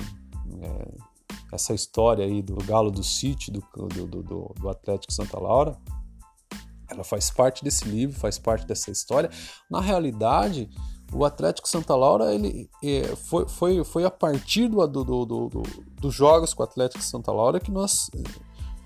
é, 0.62 0.92
essa 1.52 1.74
história 1.74 2.24
aí 2.24 2.42
do 2.42 2.56
Galo 2.56 2.92
do 2.92 3.04
City, 3.04 3.52
do, 3.52 3.62
do, 3.88 4.08
do, 4.08 4.56
do 4.58 4.70
Atlético 4.70 5.12
Santa 5.12 5.38
Laura, 5.38 5.78
ela 6.91 7.04
faz 7.04 7.32
parte 7.32 7.63
desse 7.63 7.86
livro, 7.86 8.19
faz 8.19 8.38
parte 8.38 8.65
dessa 8.65 8.91
história. 8.91 9.30
Na 9.69 9.80
realidade, 9.80 10.69
o 11.13 11.25
Atlético 11.25 11.67
Santa 11.67 11.95
Laura 11.95 12.34
ele 12.34 12.69
é, 12.84 13.15
foi, 13.15 13.47
foi, 13.47 13.84
foi 13.84 14.04
a 14.04 14.12
partir 14.12 14.67
do, 14.67 14.86
do, 14.88 15.04
do, 15.04 15.25
do, 15.25 15.63
dos 15.99 16.13
jogos 16.13 16.54
com 16.54 16.63
o 16.63 16.65
Atlético 16.65 17.04
Santa 17.04 17.32
Laura 17.32 17.60
que 17.60 17.71
nós 17.71 18.10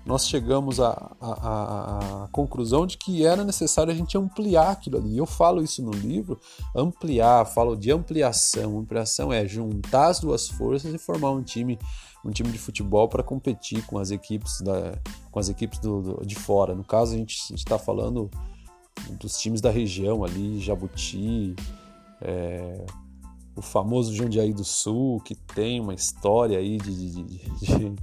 nós 0.06 0.28
chegamos 0.28 0.78
à, 0.78 0.90
à, 1.20 2.28
conclusão 2.30 2.86
de 2.86 2.96
que 2.96 3.26
era 3.26 3.44
necessário 3.44 3.92
a 3.92 3.96
gente 3.96 4.16
ampliar 4.16 4.70
aquilo 4.70 4.98
ali. 4.98 5.18
Eu 5.18 5.26
falo 5.26 5.60
isso 5.60 5.82
no 5.82 5.90
livro, 5.90 6.38
ampliar, 6.76 7.44
falo 7.44 7.76
de 7.76 7.90
ampliação. 7.90 8.78
Ampliação 8.78 9.32
é 9.32 9.44
juntar 9.48 10.06
as 10.06 10.20
duas 10.20 10.48
forças 10.48 10.94
e 10.94 10.98
formar 10.98 11.32
um 11.32 11.42
time, 11.42 11.76
um 12.26 12.30
time 12.30 12.50
de 12.50 12.58
futebol 12.58 13.08
para 13.08 13.22
competir 13.22 13.84
com 13.86 13.98
as 13.98 14.10
equipes, 14.10 14.60
da, 14.60 14.98
com 15.30 15.38
as 15.38 15.48
equipes 15.48 15.78
do, 15.78 16.02
do, 16.02 16.26
de 16.26 16.34
fora. 16.34 16.74
No 16.74 16.84
caso, 16.84 17.14
a 17.14 17.16
gente 17.16 17.54
está 17.54 17.78
falando 17.78 18.30
dos 19.20 19.38
times 19.38 19.60
da 19.60 19.70
região 19.70 20.24
ali, 20.24 20.58
Jabuti, 20.60 21.54
é, 22.20 22.84
o 23.54 23.62
famoso 23.62 24.12
Jundiaí 24.14 24.52
do 24.52 24.64
Sul, 24.64 25.20
que 25.20 25.34
tem 25.34 25.80
uma 25.80 25.94
história 25.94 26.58
aí 26.58 26.78
de, 26.78 26.94
de, 26.94 27.22
de, 27.22 27.38
de 27.60 27.96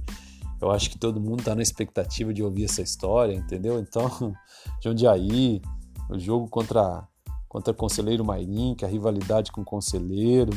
eu 0.60 0.70
acho 0.70 0.88
que 0.88 0.98
todo 0.98 1.20
mundo 1.20 1.40
está 1.40 1.54
na 1.54 1.62
expectativa 1.62 2.32
de 2.32 2.42
ouvir 2.42 2.64
essa 2.64 2.80
história, 2.80 3.34
entendeu? 3.34 3.78
Então, 3.78 4.34
Jundiaí, 4.82 5.60
o 6.08 6.18
jogo 6.18 6.48
contra 6.48 7.06
contra 7.46 7.72
o 7.72 7.76
Conselheiro 7.76 8.24
Mairim, 8.24 8.74
que 8.74 8.84
é 8.84 8.88
a 8.88 8.90
rivalidade 8.90 9.52
com 9.52 9.60
o 9.60 9.64
Conselheiro. 9.64 10.52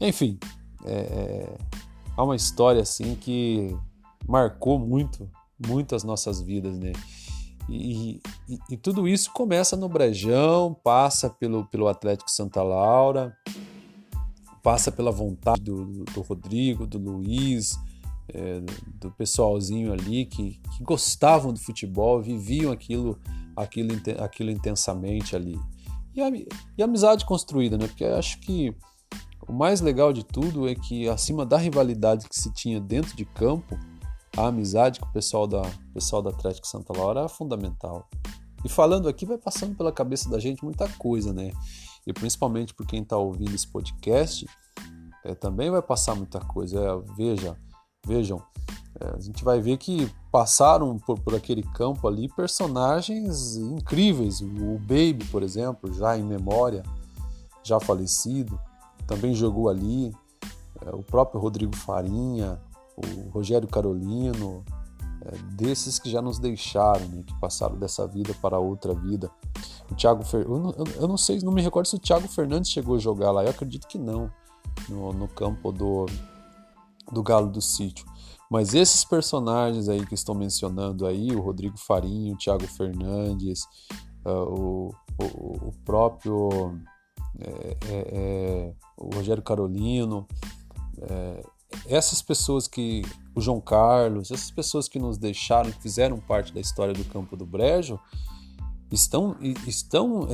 Enfim, 0.00 0.38
é, 0.84 0.92
é, 0.94 1.58
há 2.16 2.22
uma 2.22 2.36
história 2.36 2.82
assim 2.82 3.14
que 3.14 3.76
marcou 4.26 4.78
muito, 4.78 5.30
muito 5.66 5.94
as 5.94 6.04
nossas 6.04 6.40
vidas, 6.40 6.78
né? 6.78 6.92
E, 7.68 8.20
e, 8.48 8.58
e, 8.70 8.76
tudo 8.76 9.08
isso 9.08 9.32
começa 9.32 9.74
no 9.76 9.88
Brejão, 9.88 10.74
passa 10.84 11.30
pelo, 11.30 11.64
pelo 11.66 11.88
Atlético 11.88 12.30
Santa 12.30 12.62
Laura, 12.62 13.34
passa 14.62 14.92
pela 14.92 15.10
vontade 15.10 15.62
do, 15.62 16.04
do, 16.04 16.20
Rodrigo, 16.20 16.86
do 16.86 16.98
Luiz, 16.98 17.78
é, 18.28 18.60
do 19.00 19.10
pessoalzinho 19.12 19.94
ali 19.94 20.26
que, 20.26 20.60
que, 20.76 20.84
gostavam 20.84 21.54
do 21.54 21.58
futebol, 21.58 22.20
viviam 22.20 22.70
aquilo, 22.70 23.18
aquilo, 23.56 23.90
aquilo 24.18 24.50
intensamente 24.50 25.34
ali. 25.34 25.58
E 26.14 26.20
a, 26.20 26.28
e 26.28 26.82
a 26.82 26.84
amizade 26.84 27.24
construída, 27.24 27.78
né? 27.78 27.86
Porque 27.86 28.04
acho 28.04 28.40
que 28.40 28.76
o 29.46 29.52
mais 29.52 29.80
legal 29.80 30.12
de 30.12 30.24
tudo 30.24 30.68
é 30.68 30.74
que, 30.74 31.08
acima 31.08 31.44
da 31.44 31.56
rivalidade 31.56 32.28
que 32.28 32.38
se 32.38 32.52
tinha 32.52 32.80
dentro 32.80 33.16
de 33.16 33.24
campo, 33.24 33.78
a 34.36 34.46
amizade 34.46 35.00
com 35.00 35.06
o 35.06 35.12
pessoal 35.12 35.46
da, 35.46 35.62
pessoal 35.92 36.22
da 36.22 36.30
Atlético 36.30 36.66
Santa 36.66 36.96
Laura 36.96 37.20
é 37.22 37.28
fundamental. 37.28 38.08
E 38.64 38.68
falando 38.68 39.08
aqui, 39.08 39.26
vai 39.26 39.38
passando 39.38 39.76
pela 39.76 39.92
cabeça 39.92 40.28
da 40.28 40.38
gente 40.38 40.64
muita 40.64 40.88
coisa, 40.98 41.32
né? 41.32 41.50
E 42.06 42.12
principalmente 42.12 42.74
por 42.74 42.86
quem 42.86 43.02
está 43.02 43.16
ouvindo 43.16 43.54
esse 43.54 43.68
podcast, 43.68 44.46
é, 45.24 45.34
também 45.34 45.70
vai 45.70 45.82
passar 45.82 46.14
muita 46.14 46.40
coisa. 46.40 46.80
É, 46.80 47.14
veja, 47.14 47.56
Vejam, 48.06 48.42
é, 49.00 49.16
a 49.16 49.20
gente 49.20 49.42
vai 49.42 49.60
ver 49.60 49.78
que 49.78 50.10
passaram 50.30 50.98
por, 50.98 51.18
por 51.20 51.34
aquele 51.34 51.62
campo 51.62 52.06
ali 52.06 52.28
personagens 52.28 53.56
incríveis. 53.56 54.40
O 54.40 54.78
Baby, 54.78 55.24
por 55.30 55.42
exemplo, 55.42 55.92
já 55.92 56.16
em 56.16 56.22
memória, 56.22 56.82
já 57.62 57.80
falecido, 57.80 58.58
também 59.06 59.34
jogou 59.34 59.68
ali. 59.68 60.12
É, 60.84 60.90
o 60.90 61.02
próprio 61.02 61.40
Rodrigo 61.40 61.74
Farinha, 61.76 62.60
o 62.96 63.30
Rogério 63.30 63.68
Carolino, 63.68 64.64
é, 65.22 65.36
desses 65.52 65.98
que 65.98 66.10
já 66.10 66.20
nos 66.20 66.38
deixaram, 66.38 67.06
né, 67.08 67.22
que 67.26 67.38
passaram 67.40 67.78
dessa 67.78 68.06
vida 68.06 68.34
para 68.40 68.58
outra 68.58 68.94
vida. 68.94 69.30
O 69.90 69.94
Thiago 69.94 70.24
Fer... 70.24 70.42
eu, 70.42 70.58
não, 70.58 70.74
eu 70.96 71.08
não 71.08 71.16
sei, 71.16 71.38
não 71.40 71.52
me 71.52 71.62
recordo 71.62 71.86
se 71.86 71.96
o 71.96 71.98
Thiago 71.98 72.28
Fernandes 72.28 72.70
chegou 72.70 72.96
a 72.96 72.98
jogar 72.98 73.30
lá, 73.30 73.44
eu 73.44 73.50
acredito 73.50 73.86
que 73.86 73.98
não, 73.98 74.30
no, 74.88 75.12
no 75.12 75.28
campo 75.28 75.72
do, 75.72 76.06
do 77.10 77.22
Galo 77.22 77.50
do 77.50 77.60
Sítio. 77.60 78.06
Mas 78.50 78.74
esses 78.74 79.04
personagens 79.04 79.88
aí 79.88 80.04
que 80.06 80.14
estão 80.14 80.34
mencionando 80.34 81.06
aí, 81.06 81.34
o 81.34 81.40
Rodrigo 81.40 81.78
Farinho, 81.78 82.34
o 82.34 82.38
Thiago 82.38 82.66
Fernandes, 82.66 83.64
uh, 84.24 84.30
o, 84.30 84.94
o, 85.18 85.68
o, 85.68 85.72
próprio 85.84 86.78
é, 87.40 87.76
é, 87.88 88.08
é, 88.12 88.74
o 88.96 89.14
Rogério 89.14 89.42
Carolino, 89.42 90.26
é, 91.02 91.44
essas 91.86 92.22
pessoas 92.22 92.68
que, 92.68 93.02
o 93.34 93.40
João 93.40 93.60
Carlos, 93.60 94.30
essas 94.30 94.50
pessoas 94.50 94.88
que 94.88 94.98
nos 94.98 95.18
deixaram, 95.18 95.70
que 95.72 95.82
fizeram 95.82 96.20
parte 96.20 96.52
da 96.52 96.60
história 96.60 96.94
do 96.94 97.04
Campo 97.06 97.36
do 97.36 97.44
Brejo, 97.44 97.98
estão, 98.92 99.36
estão 99.66 100.28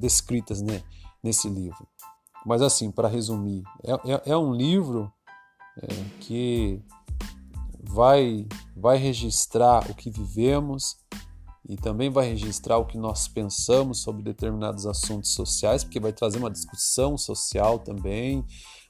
descritas 0.00 0.60
né, 0.60 0.82
nesse 1.22 1.48
livro. 1.48 1.86
Mas 2.44 2.60
assim, 2.60 2.90
para 2.90 3.06
resumir, 3.06 3.62
é, 4.24 4.36
um 4.36 4.52
livro 4.52 5.12
que 6.18 6.82
vai, 7.80 8.46
vai 8.76 8.96
registrar 8.96 9.88
o 9.88 9.94
que 9.94 10.10
vivemos 10.10 10.96
e 11.68 11.76
também 11.76 12.10
vai 12.10 12.28
registrar 12.28 12.78
o 12.78 12.86
que 12.86 12.96
nós 12.96 13.26
pensamos 13.26 14.00
sobre 14.00 14.22
determinados 14.22 14.86
assuntos 14.86 15.32
sociais, 15.32 15.82
porque 15.82 15.98
vai 15.98 16.12
trazer 16.12 16.38
uma 16.38 16.50
discussão 16.50 17.18
social 17.18 17.78
também, 17.78 18.44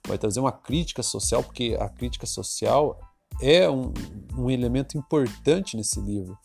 vai 0.06 0.18
trazer 0.18 0.40
uma 0.40 0.52
crítica 0.52 1.02
social, 1.02 1.42
porque 1.42 1.76
a 1.80 1.88
crítica 1.88 2.26
social 2.26 2.98
é 3.40 3.68
um, 3.68 3.92
um 4.36 4.50
elemento 4.50 4.96
importante 4.98 5.76
nesse 5.76 6.00
livro. 6.00 6.36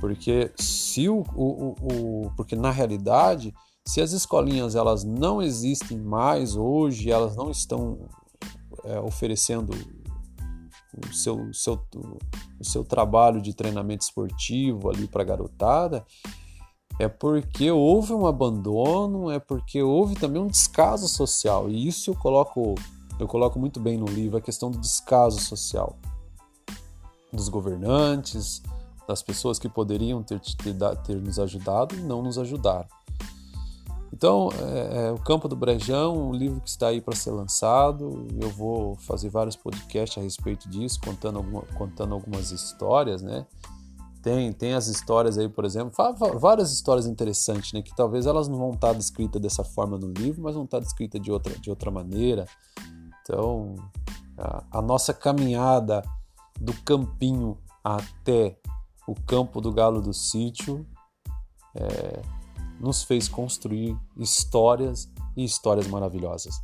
Porque 0.00 0.52
se 0.56 1.08
o, 1.08 1.24
o, 1.34 1.74
o, 1.80 2.30
porque 2.36 2.54
na 2.54 2.70
realidade, 2.70 3.52
se 3.86 4.00
as 4.00 4.12
escolinhas 4.12 4.74
elas 4.76 5.02
não 5.02 5.42
existem 5.42 5.98
mais 5.98 6.56
hoje, 6.56 7.10
elas 7.10 7.34
não 7.34 7.50
estão 7.50 7.98
é, 8.84 9.00
oferecendo 9.00 9.72
o 11.06 11.12
seu, 11.12 11.52
seu, 11.52 11.80
o 12.60 12.64
seu 12.64 12.84
trabalho 12.84 13.40
de 13.40 13.54
treinamento 13.54 14.04
esportivo 14.04 14.90
ali 14.90 15.06
para 15.06 15.22
a 15.22 15.26
garotada, 15.26 16.04
é 16.98 17.08
porque 17.08 17.70
houve 17.70 18.12
um 18.12 18.26
abandono, 18.26 19.30
é 19.30 19.38
porque 19.38 19.82
houve 19.82 20.14
também 20.16 20.42
um 20.42 20.48
descaso 20.48 21.08
social. 21.08 21.70
E 21.70 21.86
isso 21.86 22.10
eu 22.10 22.14
coloco, 22.14 22.74
eu 23.20 23.28
coloco 23.28 23.58
muito 23.58 23.78
bem 23.78 23.96
no 23.96 24.06
livro, 24.06 24.36
a 24.38 24.40
questão 24.40 24.70
do 24.70 24.78
descaso 24.78 25.40
social 25.40 25.96
dos 27.32 27.48
governantes, 27.48 28.62
das 29.06 29.22
pessoas 29.22 29.58
que 29.58 29.68
poderiam 29.68 30.22
ter, 30.22 30.40
ter, 30.40 30.74
ter 31.04 31.16
nos 31.16 31.38
ajudado 31.38 31.94
e 31.94 32.00
não 32.00 32.22
nos 32.22 32.38
ajudaram. 32.38 32.88
Então, 34.12 34.48
é, 34.60 35.06
é, 35.06 35.12
o 35.12 35.18
Campo 35.18 35.48
do 35.48 35.56
Brejão, 35.56 36.28
um 36.28 36.32
livro 36.32 36.60
que 36.60 36.68
está 36.68 36.88
aí 36.88 37.00
para 37.00 37.14
ser 37.14 37.30
lançado. 37.30 38.26
Eu 38.40 38.50
vou 38.50 38.96
fazer 38.96 39.28
vários 39.28 39.56
podcasts 39.56 40.18
a 40.18 40.20
respeito 40.20 40.68
disso, 40.68 40.98
contando, 41.04 41.36
alguma, 41.36 41.62
contando 41.76 42.14
algumas 42.14 42.50
histórias, 42.50 43.22
né? 43.22 43.46
Tem, 44.22 44.52
tem 44.52 44.74
as 44.74 44.88
histórias 44.88 45.38
aí, 45.38 45.48
por 45.48 45.64
exemplo, 45.64 45.92
várias 46.38 46.72
histórias 46.72 47.06
interessantes, 47.06 47.72
né? 47.72 47.82
Que 47.82 47.94
talvez 47.94 48.26
elas 48.26 48.48
não 48.48 48.58
vão 48.58 48.70
estar 48.70 48.92
descritas 48.92 49.40
dessa 49.40 49.62
forma 49.62 49.96
no 49.96 50.08
livro, 50.08 50.42
mas 50.42 50.54
vão 50.54 50.64
estar 50.64 50.80
descritas 50.80 51.20
de 51.20 51.30
outra, 51.30 51.54
de 51.58 51.70
outra 51.70 51.90
maneira. 51.90 52.46
Então, 53.22 53.74
a, 54.36 54.64
a 54.78 54.82
nossa 54.82 55.14
caminhada 55.14 56.02
do 56.60 56.72
campinho 56.82 57.58
até 57.84 58.58
o 59.06 59.14
campo 59.14 59.60
do 59.60 59.72
galo 59.72 60.02
do 60.02 60.12
sítio 60.12 60.86
é, 61.74 62.20
nos 62.80 63.02
fez 63.02 63.28
construir 63.28 63.96
histórias 64.16 65.10
e 65.36 65.44
histórias 65.44 65.86
maravilhosas. 65.88 66.54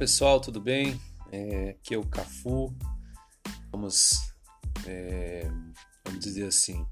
Pessoal, 0.00 0.40
tudo 0.40 0.62
bem? 0.62 0.98
É, 1.30 1.76
aqui 1.78 1.92
é 1.92 1.98
o 1.98 2.06
Cafu. 2.06 2.74
Vamos, 3.70 4.32
é, 4.86 5.46
vamos 6.02 6.24
dizer 6.24 6.46
assim, 6.46 6.86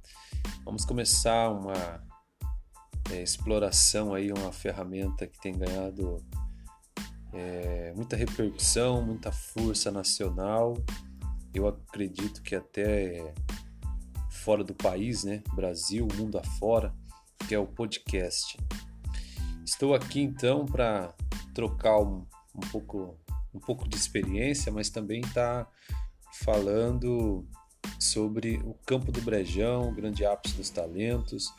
vamos 0.63 0.85
começar 0.85 1.49
uma 1.49 2.05
é, 3.11 3.23
exploração 3.23 4.13
aí, 4.13 4.31
uma 4.31 4.53
ferramenta 4.53 5.27
que 5.27 5.41
tem 5.41 5.57
ganhado 5.57 6.23
é, 7.33 7.95
muita 7.97 8.15
repercussão, 8.15 9.01
muita 9.01 9.33
força 9.33 9.91
nacional. 9.91 10.75
Eu 11.55 11.67
acredito 11.67 12.43
que 12.43 12.55
até 12.55 13.33
fora 14.29 14.63
do 14.63 14.75
país, 14.75 15.25
né? 15.25 15.43
Brasil, 15.55 16.07
mundo 16.15 16.37
afora, 16.37 16.95
que 17.49 17.55
é 17.55 17.59
o 17.59 17.67
podcast. 17.67 18.59
Estou 19.65 19.95
aqui 19.95 20.21
então 20.21 20.67
para 20.67 21.15
trocar 21.55 21.99
um 22.01 22.27
um 22.59 22.71
pouco, 22.71 23.17
um 23.55 23.61
pouco 23.61 23.89
de 23.89 23.97
experiência, 23.97 24.73
mas 24.73 24.91
também 24.91 25.21
está 25.21 25.67
falando 26.43 27.47
sobre 27.99 28.59
o 28.59 28.75
Campo 28.87 29.11
do 29.11 29.21
Brejão, 29.23 29.89
o 29.89 29.95
Grande 29.95 30.27
Ápice 30.27 30.57
dos 30.57 30.71
Talentos, 30.71 31.53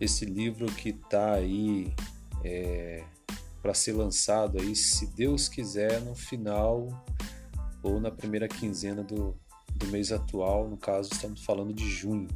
esse 0.00 0.24
livro 0.24 0.66
que 0.66 0.90
está 0.90 1.34
aí 1.34 1.92
é, 2.44 3.04
para 3.60 3.74
ser 3.74 3.92
lançado 3.92 4.58
aí, 4.60 4.76
se 4.76 5.06
Deus 5.08 5.48
quiser, 5.48 6.00
no 6.00 6.14
final 6.14 6.88
ou 7.82 8.00
na 8.00 8.10
primeira 8.10 8.48
quinzena 8.48 9.02
do, 9.02 9.36
do 9.74 9.86
mês 9.88 10.12
atual, 10.12 10.68
no 10.68 10.76
caso 10.76 11.10
estamos 11.12 11.44
falando 11.44 11.72
de 11.72 11.88
junho. 11.88 12.28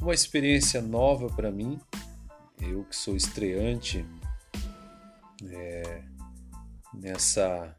Uma 0.00 0.14
experiência 0.14 0.80
nova 0.80 1.28
para 1.28 1.50
mim, 1.50 1.78
eu 2.60 2.84
que 2.84 2.96
sou 2.96 3.16
estreante 3.16 4.06
é, 5.48 6.04
nessa 6.94 7.76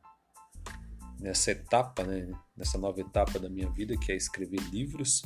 nessa 1.22 1.52
etapa, 1.52 2.04
né, 2.04 2.28
nessa 2.58 2.80
nova 2.80 3.00
etapa 3.00 3.38
da 3.38 3.48
minha 3.48 3.70
vida, 3.70 3.96
que 3.96 4.12
é 4.12 4.16
escrever 4.16 4.60
livros. 4.72 5.22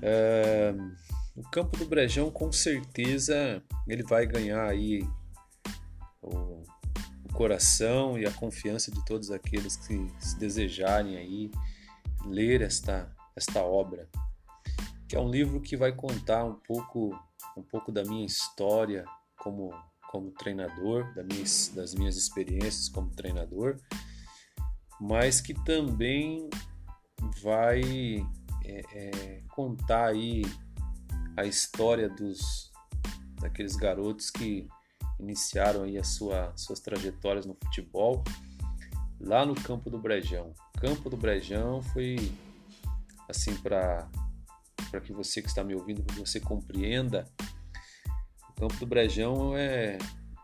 É, 0.00 0.72
o 1.34 1.42
Campo 1.50 1.76
do 1.76 1.86
Brejão, 1.86 2.30
com 2.30 2.52
certeza, 2.52 3.62
ele 3.88 4.04
vai 4.04 4.24
ganhar 4.24 4.64
aí 4.64 5.06
o, 6.22 6.62
o, 7.24 7.32
coração 7.34 8.18
e 8.18 8.24
a 8.24 8.32
confiança 8.32 8.90
de 8.90 9.04
todos 9.04 9.30
aqueles 9.30 9.76
que 9.76 10.10
se 10.20 10.38
desejarem 10.38 11.16
aí 11.16 11.50
ler 12.24 12.62
esta, 12.62 13.14
esta 13.34 13.62
obra, 13.62 14.08
que 15.08 15.16
é 15.16 15.20
um 15.20 15.28
livro 15.28 15.60
que 15.60 15.76
vai 15.76 15.92
contar 15.92 16.44
um 16.44 16.54
pouco, 16.54 17.18
um 17.56 17.62
pouco 17.62 17.90
da 17.90 18.04
minha 18.04 18.24
história 18.24 19.04
como 19.36 19.74
como 20.16 20.30
treinador, 20.30 21.12
das 21.74 21.94
minhas 21.94 22.16
experiências 22.16 22.88
como 22.88 23.10
treinador, 23.10 23.76
mas 24.98 25.42
que 25.42 25.52
também 25.52 26.48
vai 27.42 27.82
é, 28.64 28.82
é, 28.94 29.42
contar 29.50 30.06
aí 30.06 30.42
a 31.36 31.44
história 31.44 32.08
dos 32.08 32.72
daqueles 33.38 33.76
garotos 33.76 34.30
que 34.30 34.66
iniciaram 35.20 35.82
aí 35.82 35.98
a 35.98 36.04
sua, 36.04 36.50
suas 36.56 36.80
trajetórias 36.80 37.44
no 37.44 37.54
futebol 37.54 38.24
lá 39.20 39.44
no 39.44 39.54
Campo 39.54 39.90
do 39.90 39.98
Brejão. 39.98 40.54
Campo 40.78 41.10
do 41.10 41.16
Brejão 41.18 41.82
foi 41.82 42.32
assim 43.28 43.54
para 43.56 44.08
para 44.90 45.00
que 45.00 45.12
você 45.12 45.42
que 45.42 45.48
está 45.48 45.62
me 45.62 45.74
ouvindo, 45.74 46.02
que 46.04 46.18
você 46.18 46.40
compreenda 46.40 47.26
Campo 48.56 48.74
do 48.76 48.86
Brejão 48.86 49.56
é, 49.56 49.98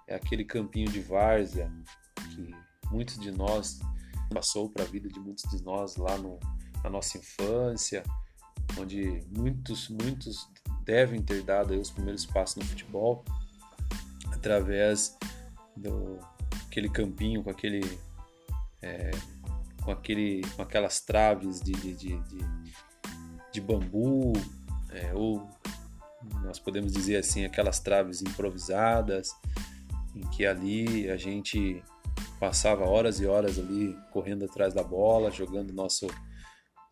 é 0.07 0.15
aquele 0.15 0.45
campinho 0.45 0.91
de 0.91 1.01
várzea 1.01 1.73
que 2.35 2.55
muitos 2.91 3.19
de 3.19 3.31
nós 3.33 3.81
passou 4.33 4.69
para 4.69 4.85
a 4.85 4.87
vida 4.87 5.09
de 5.09 5.19
muitos 5.19 5.51
de 5.51 5.63
nós 5.63 5.97
lá 5.97 6.17
no, 6.19 6.39
na 6.85 6.91
nossa 6.91 7.19
infância, 7.19 8.03
onde 8.79 9.23
muitos, 9.35 9.89
muitos 9.89 10.49
devem 10.85 11.23
ter 11.23 11.43
dado 11.43 11.79
os 11.79 11.91
primeiros 11.91 12.27
passos 12.27 12.57
no 12.57 12.65
futebol 12.65 13.25
através 14.33 15.17
do 15.77 16.19
aquele 16.67 16.89
campinho 16.89 17.43
com 17.43 17.51
aquele 17.51 17.81
é, 18.83 19.11
com 19.83 19.91
aquele 19.91 20.43
com 20.57 20.63
aquelas 20.63 21.01
traves 21.01 21.61
de, 21.61 21.73
de, 21.73 21.95
de, 21.95 22.19
de, 22.21 22.39
de 23.53 23.61
bambu 23.61 24.33
é, 24.91 25.13
ou 25.15 25.49
nós 26.45 26.59
podemos 26.59 26.93
dizer 26.93 27.17
assim, 27.17 27.45
aquelas 27.45 27.81
traves 27.81 28.23
improvisadas, 28.23 29.31
em 30.15 30.23
que 30.31 30.47
ali 30.47 31.11
a 31.11 31.17
gente 31.17 31.83
passava 32.39 32.85
horas 32.85 33.21
e 33.21 33.27
horas 33.27 33.59
ali 33.59 33.97
correndo 34.11 34.45
atrás 34.45 34.75
da 34.75 34.83
bola, 34.83 35.31
jogando 35.31 35.73
nosso, 35.73 36.07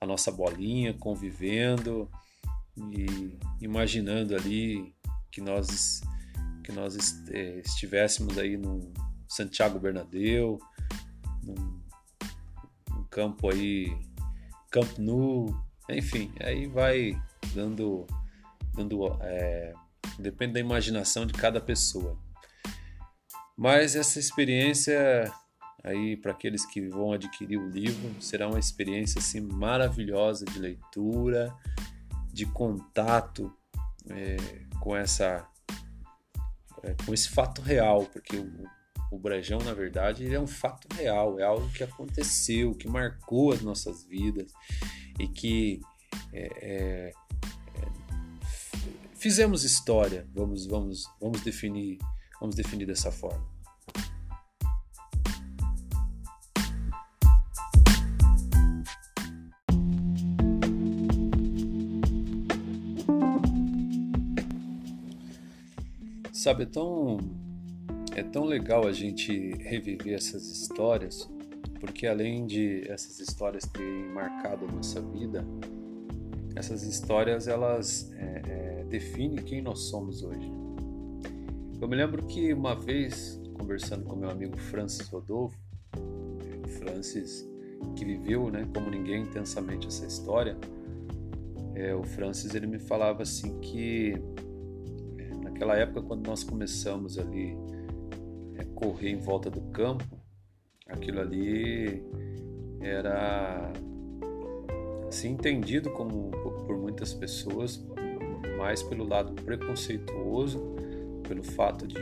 a 0.00 0.06
nossa 0.06 0.30
bolinha, 0.30 0.94
convivendo 0.94 2.10
e 2.76 3.38
imaginando 3.60 4.34
ali 4.34 4.94
que 5.30 5.40
nós 5.40 6.00
que 6.64 6.72
nós 6.72 6.96
é, 7.30 7.60
estivéssemos 7.60 8.38
aí 8.38 8.56
no 8.56 8.92
Santiago 9.28 9.78
Bernabéu, 9.78 10.58
num, 11.42 11.80
num 12.90 13.04
campo 13.10 13.50
aí 13.50 13.90
Camp 14.70 14.98
Nou, 14.98 15.52
enfim, 15.88 16.32
aí 16.40 16.66
vai 16.66 17.20
dando 17.54 18.06
dando 18.74 19.18
é, 19.20 19.74
depende 20.18 20.54
da 20.54 20.60
imaginação 20.60 21.26
de 21.26 21.32
cada 21.32 21.60
pessoa. 21.60 22.18
Mas 23.56 23.94
essa 23.94 24.18
experiência 24.18 25.30
aí 25.82 26.16
para 26.16 26.32
aqueles 26.32 26.64
que 26.64 26.80
vão 26.88 27.12
adquirir 27.12 27.58
o 27.58 27.68
livro 27.68 28.14
será 28.20 28.48
uma 28.48 28.58
experiência 28.58 29.18
assim 29.18 29.40
maravilhosa 29.40 30.44
de 30.44 30.58
leitura, 30.58 31.54
de 32.32 32.46
contato 32.46 33.52
é, 34.08 34.36
com 34.80 34.96
essa 34.96 35.46
é, 36.82 36.94
com 37.04 37.12
esse 37.12 37.28
fato 37.28 37.60
real, 37.60 38.06
porque 38.06 38.36
o, 38.36 38.64
o 39.10 39.18
Brejão 39.18 39.58
na 39.58 39.74
verdade 39.74 40.24
ele 40.24 40.34
é 40.34 40.40
um 40.40 40.46
fato 40.46 40.88
real, 40.94 41.38
é 41.38 41.42
algo 41.42 41.68
que 41.70 41.84
aconteceu, 41.84 42.74
que 42.74 42.88
marcou 42.88 43.52
as 43.52 43.60
nossas 43.60 44.04
vidas 44.04 44.52
e 45.18 45.28
que 45.28 45.80
é, 46.32 46.48
é 46.62 47.12
fizemos 49.20 49.64
história, 49.64 50.26
vamos, 50.34 50.66
vamos, 50.66 51.04
vamos 51.20 51.42
definir, 51.42 51.98
vamos 52.40 52.56
definir 52.56 52.86
dessa 52.86 53.12
forma. 53.12 53.46
Sabe, 66.32 66.62
é 66.62 66.66
tão, 66.66 67.18
é 68.16 68.22
tão 68.22 68.46
legal 68.46 68.86
a 68.86 68.92
gente 68.92 69.52
reviver 69.58 70.14
essas 70.14 70.46
histórias, 70.46 71.28
porque 71.78 72.06
além 72.06 72.46
de 72.46 72.90
essas 72.90 73.20
histórias 73.20 73.64
terem 73.66 74.08
marcado 74.14 74.64
a 74.64 74.72
nossa 74.72 75.02
vida, 75.02 75.44
essas 76.56 76.82
histórias 76.82 77.46
elas 77.46 78.10
é, 78.14 78.42
é, 78.46 78.79
definem 78.90 79.42
quem 79.44 79.62
nós 79.62 79.84
somos 79.84 80.22
hoje. 80.22 80.50
Eu 81.80 81.88
me 81.88 81.96
lembro 81.96 82.26
que 82.26 82.52
uma 82.52 82.74
vez, 82.74 83.40
conversando 83.54 84.04
com 84.04 84.16
meu 84.16 84.28
amigo 84.28 84.56
Francis 84.58 85.08
Rodolfo, 85.08 85.56
Francis 86.78 87.48
que 87.96 88.04
viveu, 88.04 88.50
né, 88.50 88.68
como 88.74 88.90
ninguém 88.90 89.22
intensamente 89.22 89.86
essa 89.86 90.04
história, 90.04 90.58
é, 91.74 91.94
o 91.94 92.02
Francis 92.02 92.54
ele 92.54 92.66
me 92.66 92.78
falava 92.78 93.22
assim 93.22 93.58
que 93.60 94.12
é, 95.16 95.34
naquela 95.42 95.76
época 95.76 96.02
quando 96.02 96.26
nós 96.26 96.44
começamos 96.44 97.16
ali 97.18 97.56
é, 98.56 98.64
correr 98.74 99.10
em 99.10 99.18
volta 99.18 99.48
do 99.48 99.62
campo, 99.70 100.04
aquilo 100.86 101.20
ali 101.20 102.04
era 102.80 103.72
assim 105.08 105.30
entendido 105.30 105.90
como 105.90 106.30
por 106.66 106.76
muitas 106.76 107.14
pessoas 107.14 107.82
mais 108.60 108.82
pelo 108.82 109.08
lado 109.08 109.32
preconceituoso, 109.42 110.60
pelo 111.26 111.42
fato 111.42 111.88
de 111.88 111.96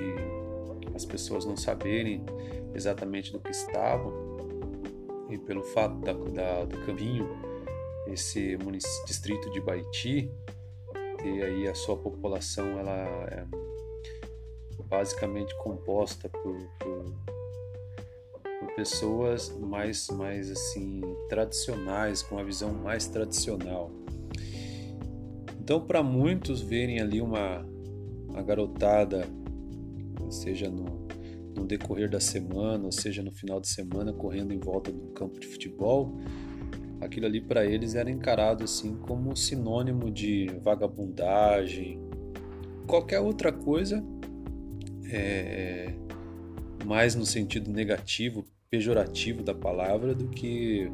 as 0.93 1.05
pessoas 1.05 1.45
não 1.45 1.57
saberem 1.57 2.27
exatamente 2.75 3.31
do 3.31 3.39
que 3.39 3.53
estavam 3.53 4.13
e 5.31 5.39
pelo 5.39 5.63
fato 5.63 5.95
da, 6.01 6.13
da, 6.13 6.65
do 6.65 6.77
caminho 6.85 7.29
esse 8.09 8.59
distrito 9.07 9.49
de 9.53 9.61
Baiti 9.61 10.29
ter 11.19 11.45
aí 11.45 11.69
a 11.69 11.75
sua 11.75 11.97
população 11.97 12.67
ela 12.79 12.93
é 13.31 13.47
basicamente 14.85 15.55
composta 15.59 16.29
por, 16.29 16.57
por, 16.81 17.05
por, 18.43 18.75
pessoas 18.75 19.51
mais 19.59 20.09
mais 20.09 20.51
assim 20.51 21.01
tradicionais 21.29 22.23
com 22.23 22.39
a 22.39 22.43
visão 22.43 22.73
mais 22.73 23.07
tradicional 23.07 23.91
então 25.69 25.83
para 25.83 26.03
muitos 26.03 26.63
verem 26.63 26.99
ali 26.99 27.21
uma, 27.21 27.63
uma 28.27 28.41
garotada 28.41 29.29
seja 30.31 30.71
no, 30.71 31.07
no 31.55 31.67
decorrer 31.67 32.09
da 32.09 32.21
semana 32.21 32.87
ou 32.87 32.93
seja 32.93 33.23
no 33.23 33.31
final 33.31 33.61
de 33.61 33.69
semana 33.69 34.11
correndo 34.11 34.55
em 34.55 34.59
volta 34.59 34.91
do 34.91 35.09
campo 35.09 35.39
de 35.39 35.47
futebol 35.47 36.19
aquilo 37.03 37.27
ali 37.27 37.39
para 37.39 37.67
eles 37.67 37.95
era 37.95 38.11
encarado 38.11 38.65
assim 38.65 38.97
como 38.97 39.37
sinônimo 39.37 40.11
de 40.11 40.47
vagabundagem, 40.63 42.01
qualquer 42.87 43.21
outra 43.21 43.53
coisa, 43.53 44.03
é, 45.11 45.93
mais 46.85 47.15
no 47.15 47.25
sentido 47.25 47.71
negativo, 47.71 48.45
pejorativo 48.71 49.43
da 49.43 49.55
palavra, 49.55 50.15
do 50.15 50.29
que 50.29 50.91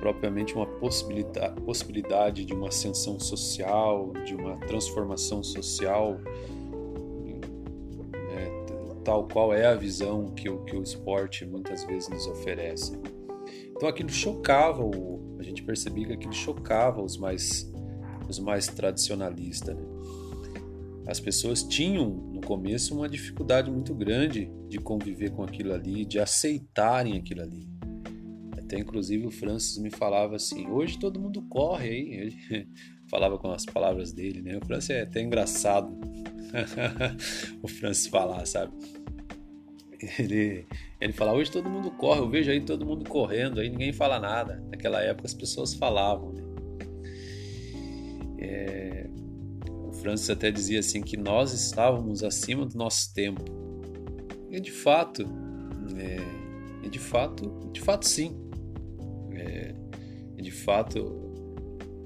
propriamente 0.00 0.54
uma 0.54 0.66
possibilidade, 0.66 1.60
possibilidade 1.62 2.44
de 2.44 2.54
uma 2.54 2.68
ascensão 2.68 3.18
social, 3.18 4.12
de 4.24 4.34
uma 4.34 4.56
transformação 4.58 5.42
social, 5.42 6.18
né, 8.14 8.50
tal 9.04 9.26
qual 9.26 9.52
é 9.52 9.66
a 9.66 9.74
visão 9.74 10.26
que 10.34 10.48
o, 10.48 10.64
que 10.64 10.76
o 10.76 10.82
esporte 10.82 11.44
muitas 11.44 11.84
vezes 11.84 12.08
nos 12.08 12.26
oferece. 12.26 12.98
Então 13.70 13.88
aquilo 13.88 14.08
chocava, 14.08 14.82
o, 14.82 15.36
a 15.38 15.42
gente 15.42 15.62
percebia 15.62 16.06
que 16.06 16.12
aquilo 16.14 16.32
chocava 16.32 17.02
os 17.02 17.16
mais, 17.16 17.70
os 18.28 18.38
mais 18.38 18.66
tradicionalistas. 18.66 19.76
Né? 19.76 19.84
As 21.06 21.18
pessoas 21.18 21.62
tinham 21.62 22.10
no 22.10 22.40
começo 22.40 22.94
uma 22.94 23.08
dificuldade 23.08 23.70
muito 23.70 23.94
grande 23.94 24.52
de 24.68 24.78
conviver 24.78 25.30
com 25.30 25.42
aquilo 25.42 25.72
ali, 25.72 26.04
de 26.04 26.18
aceitarem 26.18 27.16
aquilo 27.16 27.40
ali. 27.40 27.77
Até 28.68 28.78
inclusive 28.78 29.26
o 29.26 29.30
Francis 29.30 29.78
me 29.78 29.88
falava 29.88 30.36
assim: 30.36 30.68
hoje 30.68 30.98
todo 30.98 31.18
mundo 31.18 31.40
corre 31.48 31.88
aí. 31.88 32.12
Ele 32.52 32.68
falava 33.08 33.38
com 33.38 33.50
as 33.50 33.64
palavras 33.64 34.12
dele, 34.12 34.42
né? 34.42 34.58
O 34.58 34.66
Francis 34.66 34.90
é 34.90 35.00
até 35.00 35.22
engraçado 35.22 35.90
o 37.62 37.66
Francis 37.66 38.08
falar, 38.08 38.44
sabe? 38.44 38.74
Ele, 40.18 40.66
ele 41.00 41.12
fala, 41.14 41.32
hoje 41.32 41.50
todo 41.50 41.68
mundo 41.68 41.90
corre, 41.90 42.20
eu 42.20 42.28
vejo 42.28 42.50
aí 42.50 42.60
todo 42.60 42.84
mundo 42.84 43.08
correndo, 43.08 43.58
aí 43.58 43.70
ninguém 43.70 43.90
fala 43.90 44.20
nada. 44.20 44.62
Naquela 44.70 45.02
época 45.02 45.26
as 45.26 45.34
pessoas 45.34 45.72
falavam. 45.72 46.34
Né? 46.34 46.42
É, 48.38 49.06
o 49.86 49.94
Francis 49.94 50.28
até 50.28 50.50
dizia 50.50 50.80
assim 50.80 51.00
que 51.00 51.16
nós 51.16 51.54
estávamos 51.54 52.22
acima 52.22 52.66
do 52.66 52.76
nosso 52.76 53.14
tempo. 53.14 53.42
E 54.50 54.60
de 54.60 54.70
fato, 54.70 55.22
é, 55.96 56.18
e 56.86 56.90
de 56.90 56.98
fato, 56.98 57.70
de 57.72 57.80
fato 57.80 58.06
sim. 58.06 58.47
De 60.40 60.50
fato, 60.50 61.30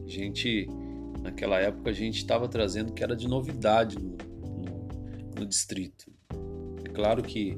a 0.04 0.08
gente, 0.08 0.68
naquela 1.20 1.58
época 1.58 1.90
a 1.90 1.92
gente 1.92 2.16
estava 2.16 2.48
trazendo 2.48 2.92
que 2.92 3.02
era 3.02 3.14
de 3.14 3.28
novidade 3.28 3.96
no, 3.98 4.16
no, 4.16 4.88
no 5.38 5.46
distrito. 5.46 6.10
É 6.84 6.88
claro 6.88 7.22
que 7.22 7.56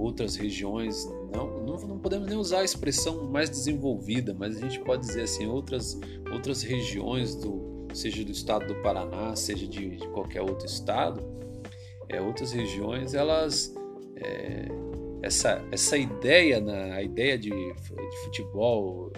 outras 0.00 0.36
regiões, 0.36 1.04
não, 1.32 1.64
não, 1.64 1.76
não, 1.76 1.98
podemos 1.98 2.26
nem 2.26 2.36
usar 2.36 2.60
a 2.60 2.64
expressão 2.64 3.30
mais 3.30 3.50
desenvolvida, 3.50 4.34
mas 4.34 4.56
a 4.56 4.60
gente 4.60 4.80
pode 4.80 5.06
dizer 5.06 5.22
assim, 5.22 5.46
outras, 5.46 5.98
outras 6.32 6.62
regiões, 6.62 7.34
do, 7.34 7.86
seja 7.92 8.24
do 8.24 8.32
estado 8.32 8.66
do 8.66 8.82
Paraná, 8.82 9.36
seja 9.36 9.66
de, 9.66 9.96
de 9.96 10.08
qualquer 10.08 10.42
outro 10.42 10.66
estado, 10.66 11.22
é, 12.08 12.20
outras 12.20 12.52
regiões, 12.52 13.14
elas. 13.14 13.74
É, 14.16 14.68
essa, 15.22 15.62
essa 15.70 15.98
ideia, 15.98 16.60
na, 16.60 16.94
a 16.94 17.02
ideia 17.02 17.38
de, 17.38 17.50
de 17.50 18.16
futebol 18.24 19.12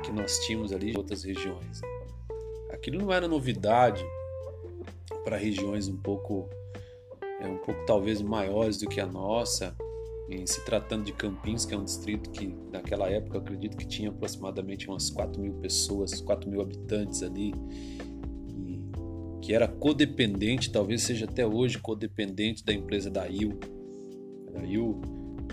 que 0.00 0.12
nós 0.12 0.38
tínhamos 0.46 0.72
ali 0.72 0.92
em 0.92 0.96
outras 0.96 1.22
regiões, 1.24 1.80
aquilo 2.70 2.98
não 2.98 3.12
era 3.12 3.28
novidade 3.28 4.04
para 5.24 5.36
regiões 5.36 5.88
um 5.88 5.96
pouco 5.96 6.48
é, 7.40 7.46
um 7.46 7.58
pouco 7.58 7.84
talvez 7.86 8.20
maiores 8.20 8.78
do 8.78 8.88
que 8.88 9.00
a 9.00 9.06
nossa 9.06 9.74
em 10.30 10.46
se 10.46 10.64
tratando 10.64 11.04
de 11.04 11.12
Campins, 11.12 11.64
que 11.64 11.74
é 11.74 11.76
um 11.76 11.84
distrito 11.84 12.30
que 12.30 12.54
naquela 12.70 13.10
época 13.10 13.36
eu 13.36 13.40
acredito 13.40 13.76
que 13.76 13.86
tinha 13.86 14.10
aproximadamente 14.10 14.88
umas 14.88 15.10
4 15.10 15.40
mil 15.42 15.54
pessoas, 15.54 16.20
4 16.20 16.48
mil 16.48 16.60
habitantes 16.60 17.22
ali, 17.22 17.52
e 18.48 18.88
que 19.42 19.52
era 19.52 19.66
codependente, 19.66 20.70
talvez 20.70 21.02
seja 21.02 21.24
até 21.24 21.44
hoje 21.44 21.78
codependente 21.78 22.64
da 22.64 22.72
empresa 22.72 23.10
da 23.10 23.28
IL. 23.28 23.58
A 24.54 24.64
IL 24.64 25.00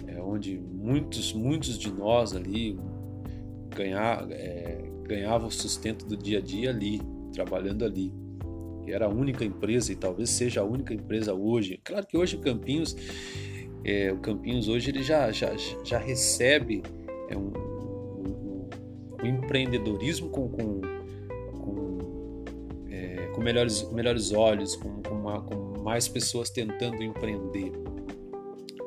é 0.06 0.22
onde 0.22 0.60
muitos, 0.60 1.34
muitos 1.34 1.80
de 1.80 1.92
nós 1.92 2.36
ali 2.36 2.78
ganhar, 3.78 4.28
é, 4.32 4.84
ganhavam 5.04 5.48
o 5.48 5.52
sustento 5.52 6.06
do 6.06 6.18
dia 6.18 6.40
a 6.40 6.42
dia 6.42 6.70
ali, 6.70 7.02
trabalhando 7.34 7.86
ali. 7.86 8.14
E 8.86 8.92
era 8.92 9.06
a 9.06 9.10
única 9.10 9.44
empresa, 9.46 9.92
e 9.92 9.96
talvez 9.96 10.30
seja 10.30 10.62
a 10.62 10.64
única 10.64 10.94
empresa 10.94 11.34
hoje. 11.34 11.80
Claro 11.84 12.06
que 12.06 12.18
hoje 12.18 12.38
Campinhos 12.38 12.96
é, 13.88 14.12
o 14.12 14.18
Campinhos 14.18 14.68
hoje 14.68 14.90
ele 14.92 15.02
já, 15.02 15.32
já, 15.32 15.56
já 15.84 15.98
recebe 15.98 16.84
é, 17.30 17.38
um, 17.38 17.54
um, 17.54 18.70
um, 19.24 19.26
empreendedorismo 19.26 20.30
com, 20.30 20.50
com, 20.50 20.82
com, 21.58 21.98
é, 22.90 23.28
com, 23.34 23.42
melhores, 23.42 23.90
melhores 23.92 24.34
olhos, 24.34 24.76
com, 24.76 25.02
com, 25.02 25.16
uma, 25.16 25.42
com 25.42 25.82
mais 25.82 26.06
pessoas 26.06 26.50
tentando 26.50 27.02
empreender. 27.02 27.72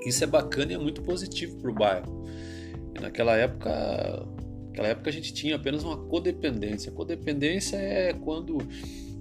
Isso 0.05 0.23
é 0.23 0.27
bacana 0.27 0.73
e 0.73 0.75
é 0.75 0.79
muito 0.79 1.03
positivo 1.03 1.57
para 1.59 1.71
o 1.71 1.75
bairro. 1.75 2.25
Naquela 3.01 3.37
época, 3.37 4.27
naquela 4.81 4.89
época 4.89 5.11
a 5.11 5.13
gente 5.13 5.33
tinha 5.35 5.57
apenas 5.57 5.85
uma 5.85 5.97
codependência. 5.97 6.91
codependência 6.91 7.77
é 7.77 8.15
quando 8.15 8.59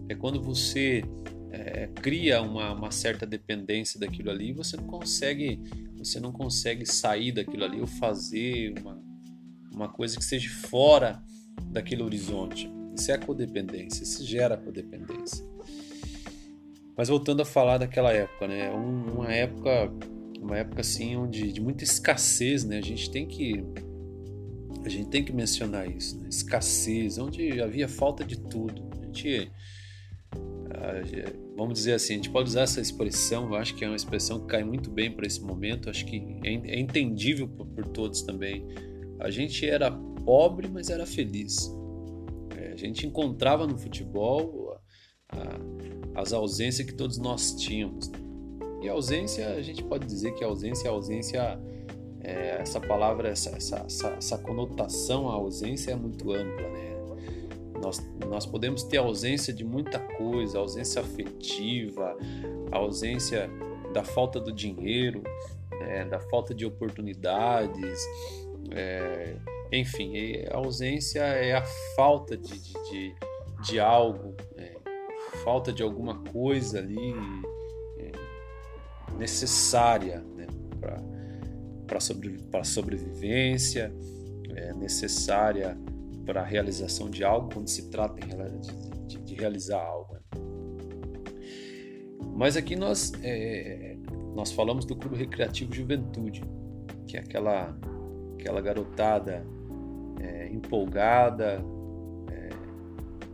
é 0.07 0.16
quando 0.16 0.41
você 0.41 1.03
é, 1.51 1.88
cria 1.88 2.41
uma, 2.41 2.74
uma, 2.74 2.91
certa 2.91 3.26
dependência 3.26 3.99
daquilo 3.99 4.32
ali 4.32 4.49
e 4.49 4.53
você 4.53 4.78
não 4.78 4.86
consegue 4.86 5.60
você 5.97 6.20
não 6.20 6.32
consegue 6.32 6.86
sair 6.86 7.32
daquilo 7.32 7.66
ali 7.66 7.82
ou 7.82 7.88
fazer 7.88 8.74
uma, 8.80 9.01
uma 9.72 9.89
coisa 9.89 10.18
que 10.18 10.24
seja 10.24 10.49
fora 10.49 11.22
daquele 11.66 12.01
horizonte. 12.01 12.72
Isso 12.97 13.12
é 13.12 13.16
a 13.16 13.20
codependência 13.20 14.03
isso 14.03 14.26
gera 14.26 14.55
codependência. 14.55 15.45
Mas 16.95 17.10
voltando 17.10 17.41
a 17.41 17.45
falar 17.45 17.78
daquela 17.78 18.14
época 18.14 18.47
né? 18.47 18.72
Uma 18.72 19.32
época 19.34 19.91
uma 20.39 20.57
época 20.57 20.80
assim 20.82 21.18
onde 21.18 21.51
de 21.51 21.60
muita 21.60 21.84
escassez 21.84 22.64
né? 22.64 22.78
A 22.78 22.82
gente 22.82 23.12
tem 23.12 23.28
que 23.28 23.64
a 24.84 24.89
gente 24.89 25.09
tem 25.09 25.23
que 25.23 25.34
mencionar 25.34 25.89
isso 25.89 26.19
né? 26.19 26.30
escassez 26.30 27.17
onde 27.17 27.61
havia 27.61 27.88
falta 27.88 28.23
de 28.23 28.39
tudo 28.39 28.89
a 29.01 29.05
gente 29.05 29.51
vamos 31.59 31.73
dizer 31.73 31.93
assim, 31.93 32.13
a 32.13 32.15
gente 32.15 32.30
pode 32.30 32.47
usar 32.47 32.61
essa 32.61 32.80
expressão, 32.80 33.49
eu 33.49 33.55
acho 33.55 33.75
que 33.75 33.84
é 33.84 33.88
uma 33.88 33.95
expressão 33.95 34.39
que 34.39 34.47
cai 34.47 34.63
muito 34.63 34.89
bem 34.89 35.11
para 35.11 35.27
esse 35.27 35.41
momento, 35.41 35.89
acho 35.89 36.05
que 36.05 36.39
é, 36.41 36.53
é 36.53 36.80
entendível 36.80 37.49
por, 37.49 37.86
todos 37.88 38.21
também. 38.21 38.65
A 39.19 39.30
gente 39.30 39.67
era 39.67 39.91
pobre, 39.91 40.69
mas 40.69 40.89
era 40.89 41.05
feliz. 41.05 41.69
É, 42.57 42.71
a 42.71 42.77
gente 42.77 43.05
encontrava 43.05 43.67
no 43.67 43.77
futebol 43.77 44.80
a, 45.30 45.38
a, 45.38 46.21
as 46.21 46.32
ausências 46.32 46.88
que 46.88 46.93
todos 46.93 47.17
nós 47.17 47.53
tínhamos. 47.55 48.09
Né? 48.09 48.19
E 48.84 48.88
ausência, 48.88 49.49
a 49.49 49.61
gente 49.61 49.84
pode 49.84 50.05
dizer 50.05 50.34
que 50.36 50.43
a 50.45 50.47
ausência 50.47 50.88
é 50.88 50.91
ausência, 50.91 51.59
é, 52.22 52.57
essa 52.61 52.80
palavra, 52.80 53.30
essa, 53.30 53.55
essa, 53.55 53.86
essa, 54.17 54.38
conotação 54.38 55.30
à 55.30 55.34
ausência 55.34 55.91
é 55.91 55.95
muito 55.95 56.32
ampla, 56.32 56.70
né? 56.70 56.89
Nós, 57.82 58.05
nós 58.28 58.45
podemos 58.45 58.84
ter 58.84 58.97
ausência 58.97 59.53
de 59.53 59.63
muita 59.63 59.99
coisa, 59.99 60.59
ausência 60.59 61.01
afetiva, 61.01 62.17
ausência 62.72 63.49
da 63.93 64.03
falta 64.03 64.39
do 64.39 64.51
dinheiro, 64.51 65.24
é, 65.82 66.03
da 66.03 66.20
falta 66.20 66.53
de 66.53 66.65
oportunidades, 66.65 68.03
é, 68.72 69.38
enfim, 69.72 70.13
a 70.51 70.57
ausência 70.57 71.22
é 71.22 71.53
a 71.53 71.63
falta 71.95 72.36
de, 72.36 72.59
de, 72.59 72.74
de, 72.89 73.15
de 73.63 73.80
algo, 73.80 74.36
é, 74.57 74.76
falta 75.43 75.72
de 75.72 75.82
alguma 75.82 76.20
coisa 76.32 76.80
ali 76.80 77.13
é, 77.97 78.11
necessária 79.17 80.20
né, 80.36 80.47
para 80.80 81.01
sobre, 82.00 82.38
a 82.54 82.64
sobrevivência, 82.64 83.94
é, 84.56 84.74
necessária 84.74 85.78
para 86.26 86.42
a 86.42 86.46
realização 86.46 87.10
de 87.10 87.24
algo 87.24 87.50
quando 87.54 87.68
se 87.70 87.90
trata 87.90 88.20
de, 89.08 89.18
de 89.18 89.34
realizar 89.34 89.82
algo. 89.82 90.14
Né. 90.14 90.20
Mas 92.36 92.56
aqui 92.56 92.76
nós, 92.76 93.12
é, 93.24 93.98
nós 94.36 94.52
falamos 94.52 94.86
do 94.86 94.96
Clube 94.96 95.18
Recreativo 95.18 95.74
Juventude, 95.74 96.44
que 97.08 97.18
é 97.18 97.20
aquela, 97.20 97.76
aquela 98.40 98.62
garotada 98.62 99.46
é, 100.22 100.50
empolgada, 100.50 101.64
é, 102.32 102.50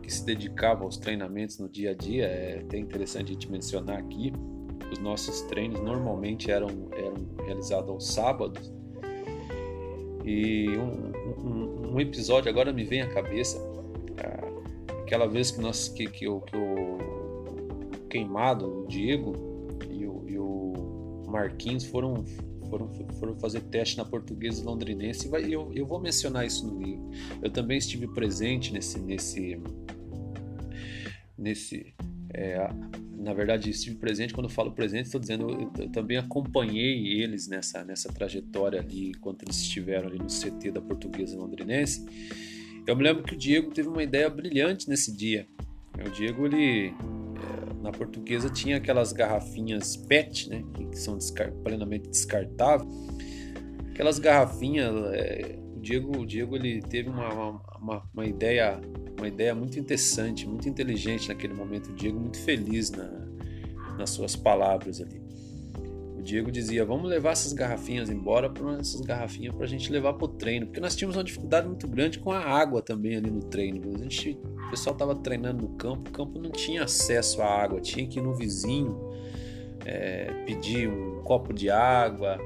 que 0.02 0.12
se 0.12 0.24
dedicava 0.24 0.84
aos 0.84 0.96
treinamentos 0.96 1.58
no 1.58 1.68
dia 1.68 1.90
a 1.90 1.94
dia. 1.94 2.26
É 2.26 2.60
até 2.60 2.78
interessante 2.78 3.30
a 3.30 3.32
gente 3.32 3.50
mencionar 3.50 3.98
aqui. 3.98 4.32
Os 4.92 4.98
nossos 4.98 5.42
treinos 5.42 5.80
normalmente 5.80 6.50
eram, 6.50 6.68
eram 6.92 7.14
realizados 7.44 7.90
aos 7.90 8.06
sábados. 8.06 8.72
E 10.24 10.68
um, 10.76 11.12
um, 11.44 11.92
um 11.92 12.00
episódio 12.00 12.50
agora 12.50 12.72
me 12.72 12.84
vem 12.84 13.02
à 13.02 13.08
cabeça. 13.08 13.58
Aquela 15.02 15.26
vez 15.26 15.52
que, 15.52 15.60
nós, 15.60 15.88
que, 15.88 16.06
que, 16.06 16.24
eu, 16.24 16.40
que 16.40 16.56
o 16.56 16.98
Queimado, 18.10 18.82
o 18.82 18.86
Diego 18.88 19.34
e 19.88 20.04
o, 20.04 20.24
e 20.28 20.36
o 20.36 21.24
Marquinhos 21.28 21.84
foram 21.84 22.24
foram, 22.68 22.92
foram 23.20 23.38
fazer 23.38 23.60
teste 23.60 23.96
na 23.96 24.04
portuguesa 24.04 24.64
londrinense 24.64 25.28
e 25.28 25.52
eu, 25.52 25.72
eu 25.72 25.86
vou 25.86 26.00
mencionar 26.00 26.44
isso 26.44 26.66
no 26.66 26.82
livro. 26.82 27.08
Eu 27.40 27.50
também 27.50 27.78
estive 27.78 28.08
presente 28.08 28.72
nesse 28.72 28.98
nesse 28.98 29.60
nesse 31.38 31.94
é, 32.36 32.68
na 33.16 33.32
verdade 33.32 33.70
estive 33.70 33.96
presente 33.96 34.34
quando 34.34 34.46
eu 34.46 34.50
falo 34.50 34.72
presente 34.72 35.06
estou 35.06 35.20
dizendo 35.20 35.50
eu, 35.50 35.72
eu, 35.78 35.88
também 35.90 36.16
acompanhei 36.16 37.20
eles 37.20 37.48
nessa 37.48 37.84
nessa 37.84 38.12
trajetória 38.12 38.80
ali 38.80 39.08
enquanto 39.08 39.42
eles 39.42 39.56
estiveram 39.56 40.08
ali 40.08 40.18
no 40.18 40.26
CT 40.26 40.70
da 40.70 40.80
portuguesa 40.80 41.36
londrinense 41.36 42.04
eu 42.86 42.94
me 42.94 43.02
lembro 43.02 43.24
que 43.24 43.34
o 43.34 43.38
Diego 43.38 43.72
teve 43.72 43.88
uma 43.88 44.02
ideia 44.02 44.28
brilhante 44.28 44.88
nesse 44.88 45.16
dia 45.16 45.46
o 46.06 46.10
Diego 46.10 46.46
ele 46.46 46.94
na 47.86 47.92
portuguesa 47.92 48.50
tinha 48.50 48.78
aquelas 48.78 49.12
garrafinhas 49.12 49.96
PET, 49.96 50.50
né, 50.50 50.64
que 50.90 50.98
são 50.98 51.16
descar 51.16 51.52
plenamente 51.62 52.08
descartáveis. 52.08 52.90
Aquelas 53.90 54.18
garrafinhas, 54.18 54.92
é, 55.14 55.56
Diego, 55.86 56.18
o 56.18 56.26
Diego 56.26 56.56
ele 56.56 56.82
teve 56.82 57.08
uma, 57.08 57.28
uma, 57.78 58.02
uma, 58.12 58.26
ideia, 58.26 58.80
uma 59.16 59.28
ideia 59.28 59.54
muito 59.54 59.78
interessante, 59.78 60.46
muito 60.46 60.68
inteligente 60.68 61.28
naquele 61.28 61.54
momento. 61.54 61.90
O 61.90 61.94
Diego 61.94 62.18
muito 62.18 62.40
feliz 62.40 62.90
na, 62.90 63.08
nas 63.96 64.10
suas 64.10 64.34
palavras 64.34 65.00
ali. 65.00 65.22
O 66.18 66.22
Diego 66.22 66.50
dizia: 66.50 66.84
vamos 66.84 67.08
levar 67.08 67.30
essas 67.30 67.52
garrafinhas 67.52 68.10
embora, 68.10 68.50
para 68.50 68.80
essas 68.80 69.00
garrafinhas 69.00 69.54
para 69.54 69.64
a 69.64 69.68
gente 69.68 69.92
levar 69.92 70.14
para 70.14 70.24
o 70.24 70.28
treino, 70.28 70.66
porque 70.66 70.80
nós 70.80 70.96
tínhamos 70.96 71.16
uma 71.16 71.22
dificuldade 71.22 71.68
muito 71.68 71.86
grande 71.86 72.18
com 72.18 72.32
a 72.32 72.40
água 72.40 72.82
também 72.82 73.14
ali 73.14 73.30
no 73.30 73.44
treino. 73.44 73.80
A 73.94 73.98
gente 73.98 74.36
o 74.66 74.70
pessoal 74.70 74.92
estava 74.92 75.14
treinando 75.14 75.62
no 75.62 75.76
campo, 75.76 76.10
o 76.10 76.12
campo 76.12 76.40
não 76.40 76.50
tinha 76.50 76.82
acesso 76.82 77.40
à 77.40 77.46
água, 77.46 77.80
tinha 77.80 78.04
que 78.08 78.18
ir 78.18 78.22
no 78.22 78.34
vizinho 78.34 78.98
é, 79.84 80.32
pedir 80.44 80.88
um 80.88 81.22
copo 81.22 81.54
de 81.54 81.70
água, 81.70 82.38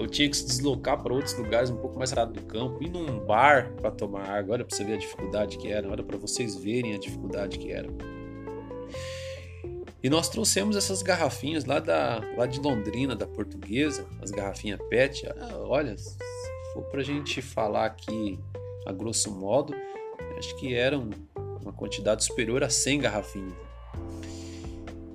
ou 0.00 0.06
tinha 0.06 0.30
que 0.30 0.36
se 0.36 0.46
deslocar 0.46 1.02
para 1.02 1.12
outros 1.12 1.36
lugares 1.36 1.68
um 1.68 1.76
pouco 1.76 1.98
mais 1.98 2.10
rápido 2.10 2.40
do 2.40 2.46
campo, 2.46 2.82
ir 2.82 2.88
num 2.88 3.20
bar 3.20 3.70
para 3.74 3.90
tomar 3.90 4.30
água. 4.30 4.54
Olha 4.54 4.64
para 4.64 4.74
você 4.74 4.82
ver 4.82 4.94
a 4.94 4.96
dificuldade 4.96 5.58
que 5.58 5.68
era, 5.68 5.86
olha 5.90 6.02
para 6.02 6.16
vocês 6.16 6.56
verem 6.56 6.94
a 6.94 6.98
dificuldade 6.98 7.58
que 7.58 7.70
era. 7.70 7.86
E 10.02 10.08
nós 10.08 10.30
trouxemos 10.30 10.74
essas 10.74 11.02
garrafinhas 11.02 11.66
lá, 11.66 11.78
da, 11.78 12.22
lá 12.34 12.46
de 12.46 12.58
Londrina, 12.58 13.14
da 13.14 13.26
portuguesa, 13.26 14.06
as 14.22 14.30
garrafinhas 14.30 14.80
PET. 14.88 15.26
Ah, 15.38 15.58
olha, 15.58 15.98
se 15.98 16.16
for 16.72 16.84
para 16.84 17.00
a 17.00 17.04
gente 17.04 17.42
falar 17.42 17.84
aqui 17.84 18.40
a 18.86 18.92
grosso 18.92 19.30
modo, 19.30 19.74
acho 20.38 20.56
que 20.56 20.74
eram 20.74 21.10
uma 21.60 21.74
quantidade 21.74 22.24
superior 22.24 22.64
a 22.64 22.70
100 22.70 23.00
garrafinhas. 23.00 23.52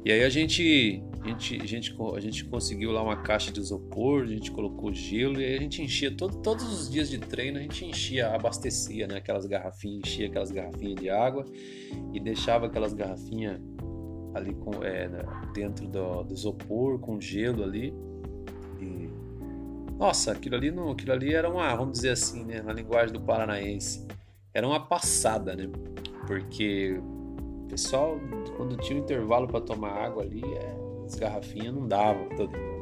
E 0.05 0.11
aí 0.11 0.23
a 0.23 0.29
gente, 0.29 1.01
a 1.25 1.29
gente, 1.29 1.59
a 1.59 1.65
gente, 1.65 1.97
a 2.15 2.19
gente 2.19 2.45
conseguiu 2.45 2.91
lá 2.91 3.01
uma 3.01 3.17
caixa 3.17 3.51
de 3.51 3.59
isopor, 3.59 4.23
a 4.23 4.27
gente 4.27 4.51
colocou 4.51 4.93
gelo 4.93 5.41
e 5.41 5.45
aí 5.45 5.57
a 5.57 5.59
gente 5.59 5.81
enchia 5.81 6.15
todo, 6.15 6.37
todos 6.37 6.63
os 6.71 6.87
dias 6.87 7.09
de 7.09 7.17
treino, 7.17 7.57
a 7.57 7.61
gente 7.63 7.83
enchia, 7.83 8.29
abastecia 8.29 9.07
né, 9.07 9.17
aquelas 9.17 9.47
garrafinhas, 9.47 10.07
enchia 10.07 10.27
aquelas 10.27 10.51
garrafinhas 10.51 10.95
de 10.95 11.09
água 11.09 11.43
e 12.13 12.19
deixava 12.19 12.67
aquelas 12.67 12.93
garrafinhas 12.93 13.59
ali 14.35 14.53
com, 14.53 14.83
é, 14.83 15.09
dentro 15.51 15.87
do, 15.87 16.23
do 16.23 16.33
isopor 16.33 16.99
com 16.99 17.19
gelo 17.19 17.63
ali. 17.63 17.91
E, 18.79 19.09
nossa, 19.97 20.31
aquilo 20.31 20.55
ali, 20.55 20.69
não, 20.69 20.91
aquilo 20.91 21.11
ali 21.11 21.33
era 21.33 21.49
uma, 21.49 21.73
vamos 21.75 21.93
dizer 21.93 22.11
assim, 22.11 22.45
né, 22.45 22.61
na 22.61 22.71
linguagem 22.71 23.11
do 23.11 23.21
paranaense, 23.21 24.05
era 24.53 24.67
uma 24.67 24.79
passada, 24.79 25.55
né? 25.55 25.67
porque 26.27 26.99
o 27.63 27.67
pessoal, 27.67 28.19
quando 28.57 28.77
tinha 28.77 28.99
um 28.99 29.01
intervalo 29.01 29.47
para 29.47 29.61
tomar 29.61 29.91
água 29.91 30.23
ali, 30.23 30.43
é, 30.43 30.84
as 31.05 31.15
garrafinhas 31.15 31.73
não 31.73 31.87
davam 31.87 32.29
todo 32.29 32.51
mundo. 32.57 32.75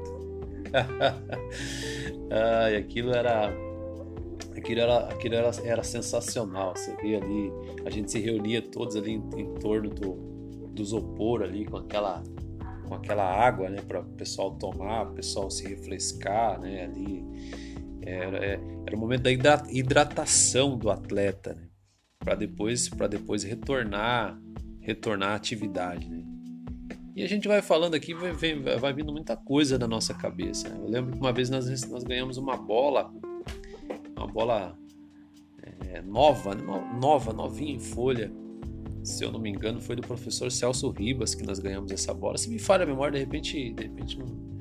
Ai, 2.31 2.75
aquilo 2.77 3.11
era 3.11 3.53
aquilo 4.57 4.79
era 4.79 5.07
aquilo 5.09 5.35
era, 5.35 5.51
era 5.63 5.83
sensacional 5.83 6.75
você 6.75 6.95
vê 6.97 7.15
ali 7.15 7.51
a 7.85 7.89
gente 7.89 8.11
se 8.11 8.19
reunia 8.19 8.61
todos 8.61 8.95
ali 8.95 9.11
em, 9.11 9.23
em 9.37 9.53
torno 9.55 9.89
do, 9.89 10.13
do 10.67 10.81
isopor 10.81 11.43
ali 11.43 11.65
com 11.65 11.77
aquela 11.77 12.23
com 12.87 12.95
aquela 12.95 13.23
água 13.23 13.69
né 13.69 13.81
para 13.81 14.01
o 14.01 14.05
pessoal 14.05 14.55
tomar 14.55 15.09
o 15.09 15.13
pessoal 15.13 15.49
se 15.51 15.67
refrescar 15.67 16.59
né 16.59 16.85
ali 16.85 17.23
era, 18.01 18.37
é, 18.37 18.59
era 18.85 18.95
o 18.95 18.99
momento 18.99 19.23
da 19.23 19.63
hidratação 19.69 20.77
do 20.77 20.89
atleta 20.89 21.53
né? 21.53 21.67
para 22.19 22.35
depois 22.35 22.89
para 22.89 23.07
depois 23.07 23.43
retornar 23.43 24.39
retornar 24.79 25.31
à 25.31 25.35
atividade 25.35 26.09
né? 26.09 26.32
E 27.15 27.23
a 27.23 27.27
gente 27.27 27.47
vai 27.47 27.61
falando 27.61 27.95
aqui 27.95 28.13
vai, 28.13 28.31
vai, 28.33 28.77
vai 28.77 28.93
vindo 28.93 29.11
muita 29.11 29.35
coisa 29.35 29.77
na 29.77 29.87
nossa 29.87 30.13
cabeça 30.13 30.67
eu 30.69 30.89
lembro 30.89 31.13
que 31.13 31.19
uma 31.19 31.31
vez 31.31 31.49
nós, 31.49 31.87
nós 31.89 32.03
ganhamos 32.03 32.37
uma 32.37 32.57
bola 32.57 33.13
uma 34.15 34.27
bola 34.27 34.77
é, 35.93 36.01
nova 36.01 36.55
nova 36.55 37.31
novinha 37.31 37.75
em 37.75 37.79
folha. 37.79 38.31
Se 39.03 39.23
eu 39.23 39.31
não 39.31 39.39
me 39.39 39.49
engano 39.49 39.81
foi 39.81 39.95
do 39.95 40.01
professor 40.01 40.51
Celso 40.51 40.89
Ribas 40.89 41.35
que 41.35 41.43
nós 41.43 41.59
ganhamos 41.59 41.91
essa 41.91 42.13
bola. 42.13 42.37
Se 42.37 42.49
me 42.49 42.57
falha 42.57 42.83
a 42.83 42.85
memória 42.85 43.11
de 43.11 43.19
repente 43.19 43.73
de 43.73 43.83
repente 43.83 44.17
não 44.17 44.53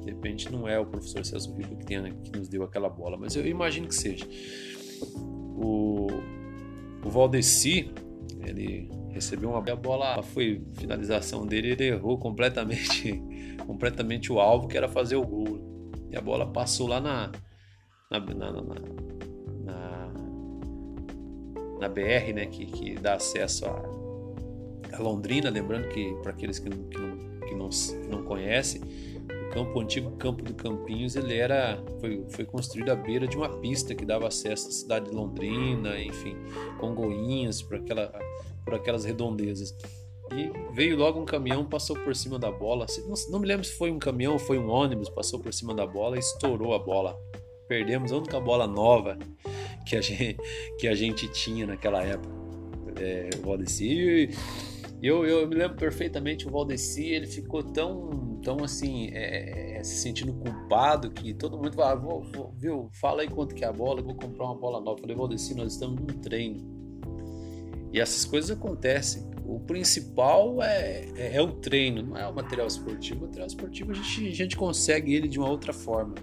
de 0.00 0.10
repente 0.10 0.52
não 0.52 0.68
é 0.68 0.78
o 0.78 0.84
professor 0.84 1.24
Celso 1.24 1.54
Ribas 1.54 1.78
que, 1.78 1.86
tem, 1.86 2.12
que 2.22 2.36
nos 2.36 2.48
deu 2.48 2.62
aquela 2.62 2.88
bola. 2.88 3.16
Mas 3.16 3.36
eu 3.36 3.46
imagino 3.46 3.86
que 3.86 3.94
seja. 3.94 4.26
O 5.56 6.08
o 7.04 7.10
Valdeci, 7.10 7.90
ele 8.44 8.90
recebeu 9.10 9.50
uma 9.50 9.58
a 9.58 9.76
bola, 9.76 10.22
foi 10.22 10.64
finalização 10.74 11.46
dele, 11.46 11.72
ele 11.72 11.84
errou 11.88 12.18
completamente, 12.18 13.22
completamente 13.66 14.32
o 14.32 14.40
alvo 14.40 14.68
que 14.68 14.76
era 14.76 14.88
fazer 14.88 15.16
o 15.16 15.26
gol. 15.26 15.92
E 16.10 16.16
a 16.16 16.20
bola 16.20 16.46
passou 16.46 16.86
lá 16.86 17.00
na 17.00 17.32
na, 18.10 18.20
na, 18.20 18.52
na, 18.52 18.62
na, 19.64 20.12
na 21.80 21.88
BR, 21.88 22.32
né, 22.34 22.46
que, 22.46 22.66
que 22.66 22.94
dá 22.94 23.14
acesso 23.14 23.66
a, 23.66 24.96
a 24.96 25.00
Londrina. 25.00 25.50
Lembrando 25.50 25.88
que 25.88 26.14
para 26.22 26.32
aqueles 26.32 26.58
que 26.58 26.68
que 26.68 26.76
não, 26.76 26.88
que 27.40 27.54
não, 27.54 27.68
que 27.68 28.08
não 28.08 28.22
conhecem, 28.24 28.80
campo, 29.54 29.78
o 29.78 29.82
antigo 29.82 30.10
campo 30.16 30.42
do 30.42 30.52
Campinhos, 30.52 31.14
ele 31.14 31.36
era 31.36 31.80
foi, 32.00 32.24
foi 32.28 32.44
construído 32.44 32.90
à 32.90 32.96
beira 32.96 33.26
de 33.26 33.36
uma 33.36 33.48
pista 33.48 33.94
que 33.94 34.04
dava 34.04 34.26
acesso 34.26 34.68
à 34.68 34.72
cidade 34.72 35.08
de 35.08 35.14
Londrina, 35.14 35.98
enfim, 36.00 36.36
Congoinhas, 36.78 37.62
por, 37.62 37.76
aquela, 37.76 38.12
por 38.64 38.74
aquelas 38.74 39.04
redondezas. 39.04 39.72
E 40.32 40.50
veio 40.74 40.96
logo 40.96 41.20
um 41.20 41.24
caminhão, 41.24 41.64
passou 41.64 41.96
por 41.96 42.16
cima 42.16 42.38
da 42.38 42.50
bola. 42.50 42.86
Não, 43.06 43.14
não 43.30 43.38
me 43.38 43.46
lembro 43.46 43.64
se 43.64 43.76
foi 43.76 43.92
um 43.92 43.98
caminhão 43.98 44.32
ou 44.32 44.38
foi 44.38 44.58
um 44.58 44.68
ônibus, 44.68 45.08
passou 45.08 45.38
por 45.38 45.54
cima 45.54 45.72
da 45.72 45.86
bola 45.86 46.16
e 46.16 46.18
estourou 46.18 46.74
a 46.74 46.78
bola. 46.78 47.16
Perdemos 47.68 48.10
a 48.10 48.16
única 48.16 48.40
bola 48.40 48.66
nova 48.66 49.16
que 49.86 49.96
a 49.96 50.00
gente, 50.00 50.36
que 50.80 50.88
a 50.88 50.94
gente 50.94 51.28
tinha 51.28 51.66
naquela 51.66 52.02
época. 52.02 52.34
É, 52.98 53.30
o 53.38 53.46
Valdeci. 53.46 54.30
Eu, 55.02 55.26
eu 55.26 55.46
me 55.46 55.54
lembro 55.54 55.76
perfeitamente, 55.76 56.48
o 56.48 56.50
Valdeci 56.50 57.04
ele 57.04 57.26
ficou 57.26 57.62
tão 57.62 58.33
tão 58.44 58.62
assim, 58.62 59.08
é, 59.12 59.78
é, 59.78 59.82
se 59.82 59.96
sentindo 59.96 60.32
culpado 60.34 61.10
que 61.10 61.32
todo 61.32 61.56
mundo 61.56 61.74
vai, 61.74 61.92
ah, 61.92 61.94
vou, 61.94 62.22
vou, 62.22 62.54
viu, 62.56 62.90
fala 62.92 63.22
aí 63.22 63.28
quanto 63.28 63.54
que 63.54 63.64
é 63.64 63.68
a 63.68 63.72
bola, 63.72 64.02
vou 64.02 64.14
comprar 64.14 64.44
uma 64.44 64.54
bola 64.54 64.80
nova. 64.80 64.98
Eu 64.98 65.00
falei, 65.00 65.16
Valdeci, 65.16 65.54
nós 65.54 65.72
estamos 65.72 65.98
num 65.98 66.20
treino. 66.20 66.62
E 67.92 67.98
essas 67.98 68.24
coisas 68.24 68.50
acontecem. 68.50 69.24
O 69.46 69.60
principal 69.60 70.62
é, 70.62 71.06
é, 71.16 71.36
é, 71.36 71.42
o 71.42 71.52
treino, 71.52 72.02
não 72.02 72.16
é 72.16 72.26
o 72.26 72.34
material 72.34 72.66
esportivo. 72.66 73.20
O 73.20 73.26
material 73.26 73.46
esportivo 73.46 73.92
a 73.92 73.94
gente, 73.94 74.28
a 74.28 74.34
gente 74.34 74.56
consegue 74.56 75.14
ele 75.14 75.28
de 75.28 75.38
uma 75.38 75.48
outra 75.48 75.72
forma. 75.72 76.14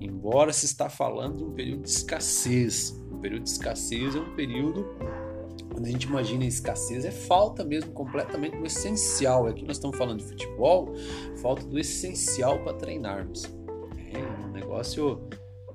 Embora 0.00 0.52
se 0.52 0.66
está 0.66 0.88
falando 0.88 1.38
de 1.38 1.44
um 1.44 1.52
período 1.52 1.82
de 1.82 1.88
escassez. 1.88 2.90
O 3.10 3.18
período 3.18 3.44
de 3.44 3.50
escassez 3.50 4.14
é 4.14 4.20
um 4.20 4.34
período 4.34 4.86
quando 5.72 5.86
a 5.86 5.90
gente 5.90 6.04
imagina 6.04 6.44
escassez, 6.44 7.04
é 7.04 7.10
falta 7.10 7.64
mesmo 7.64 7.92
completamente 7.92 8.56
do 8.56 8.66
essencial. 8.66 9.46
Aqui 9.46 9.64
nós 9.64 9.76
estamos 9.76 9.96
falando 9.96 10.18
de 10.18 10.24
futebol, 10.24 10.92
falta 11.40 11.64
do 11.66 11.78
essencial 11.78 12.58
para 12.60 12.74
treinarmos. 12.74 13.44
É 14.12 14.46
um 14.46 14.52
negócio, 14.52 15.20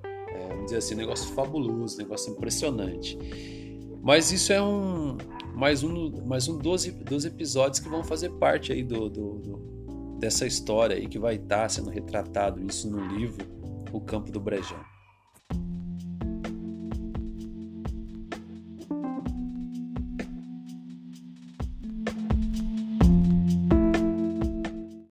é, 0.04 0.48
vamos 0.50 0.66
dizer 0.66 0.78
assim, 0.78 0.94
um 0.96 1.00
negócio 1.00 1.34
fabuloso, 1.34 1.96
um 1.96 1.98
negócio 1.98 2.32
impressionante. 2.32 3.18
Mas 4.02 4.32
isso 4.32 4.54
é 4.54 4.62
um 4.62 5.18
mais 5.54 5.84
um, 5.84 6.12
mais 6.26 6.48
um 6.48 6.58
dos, 6.58 6.86
dos 6.86 7.26
episódios 7.26 7.80
que 7.80 7.90
vão 7.90 8.04
fazer 8.04 8.30
parte 8.34 8.72
aí 8.72 8.84
do, 8.84 9.10
do, 9.10 9.40
do 9.40 9.78
dessa 10.20 10.46
história 10.46 10.96
aí 10.96 11.08
que 11.08 11.20
vai 11.20 11.36
estar 11.36 11.70
sendo 11.70 11.90
retratado 11.90 12.64
isso 12.64 12.90
no 12.90 13.06
livro 13.16 13.46
O 13.92 14.00
Campo 14.00 14.32
do 14.32 14.40
Brejão. 14.40 14.97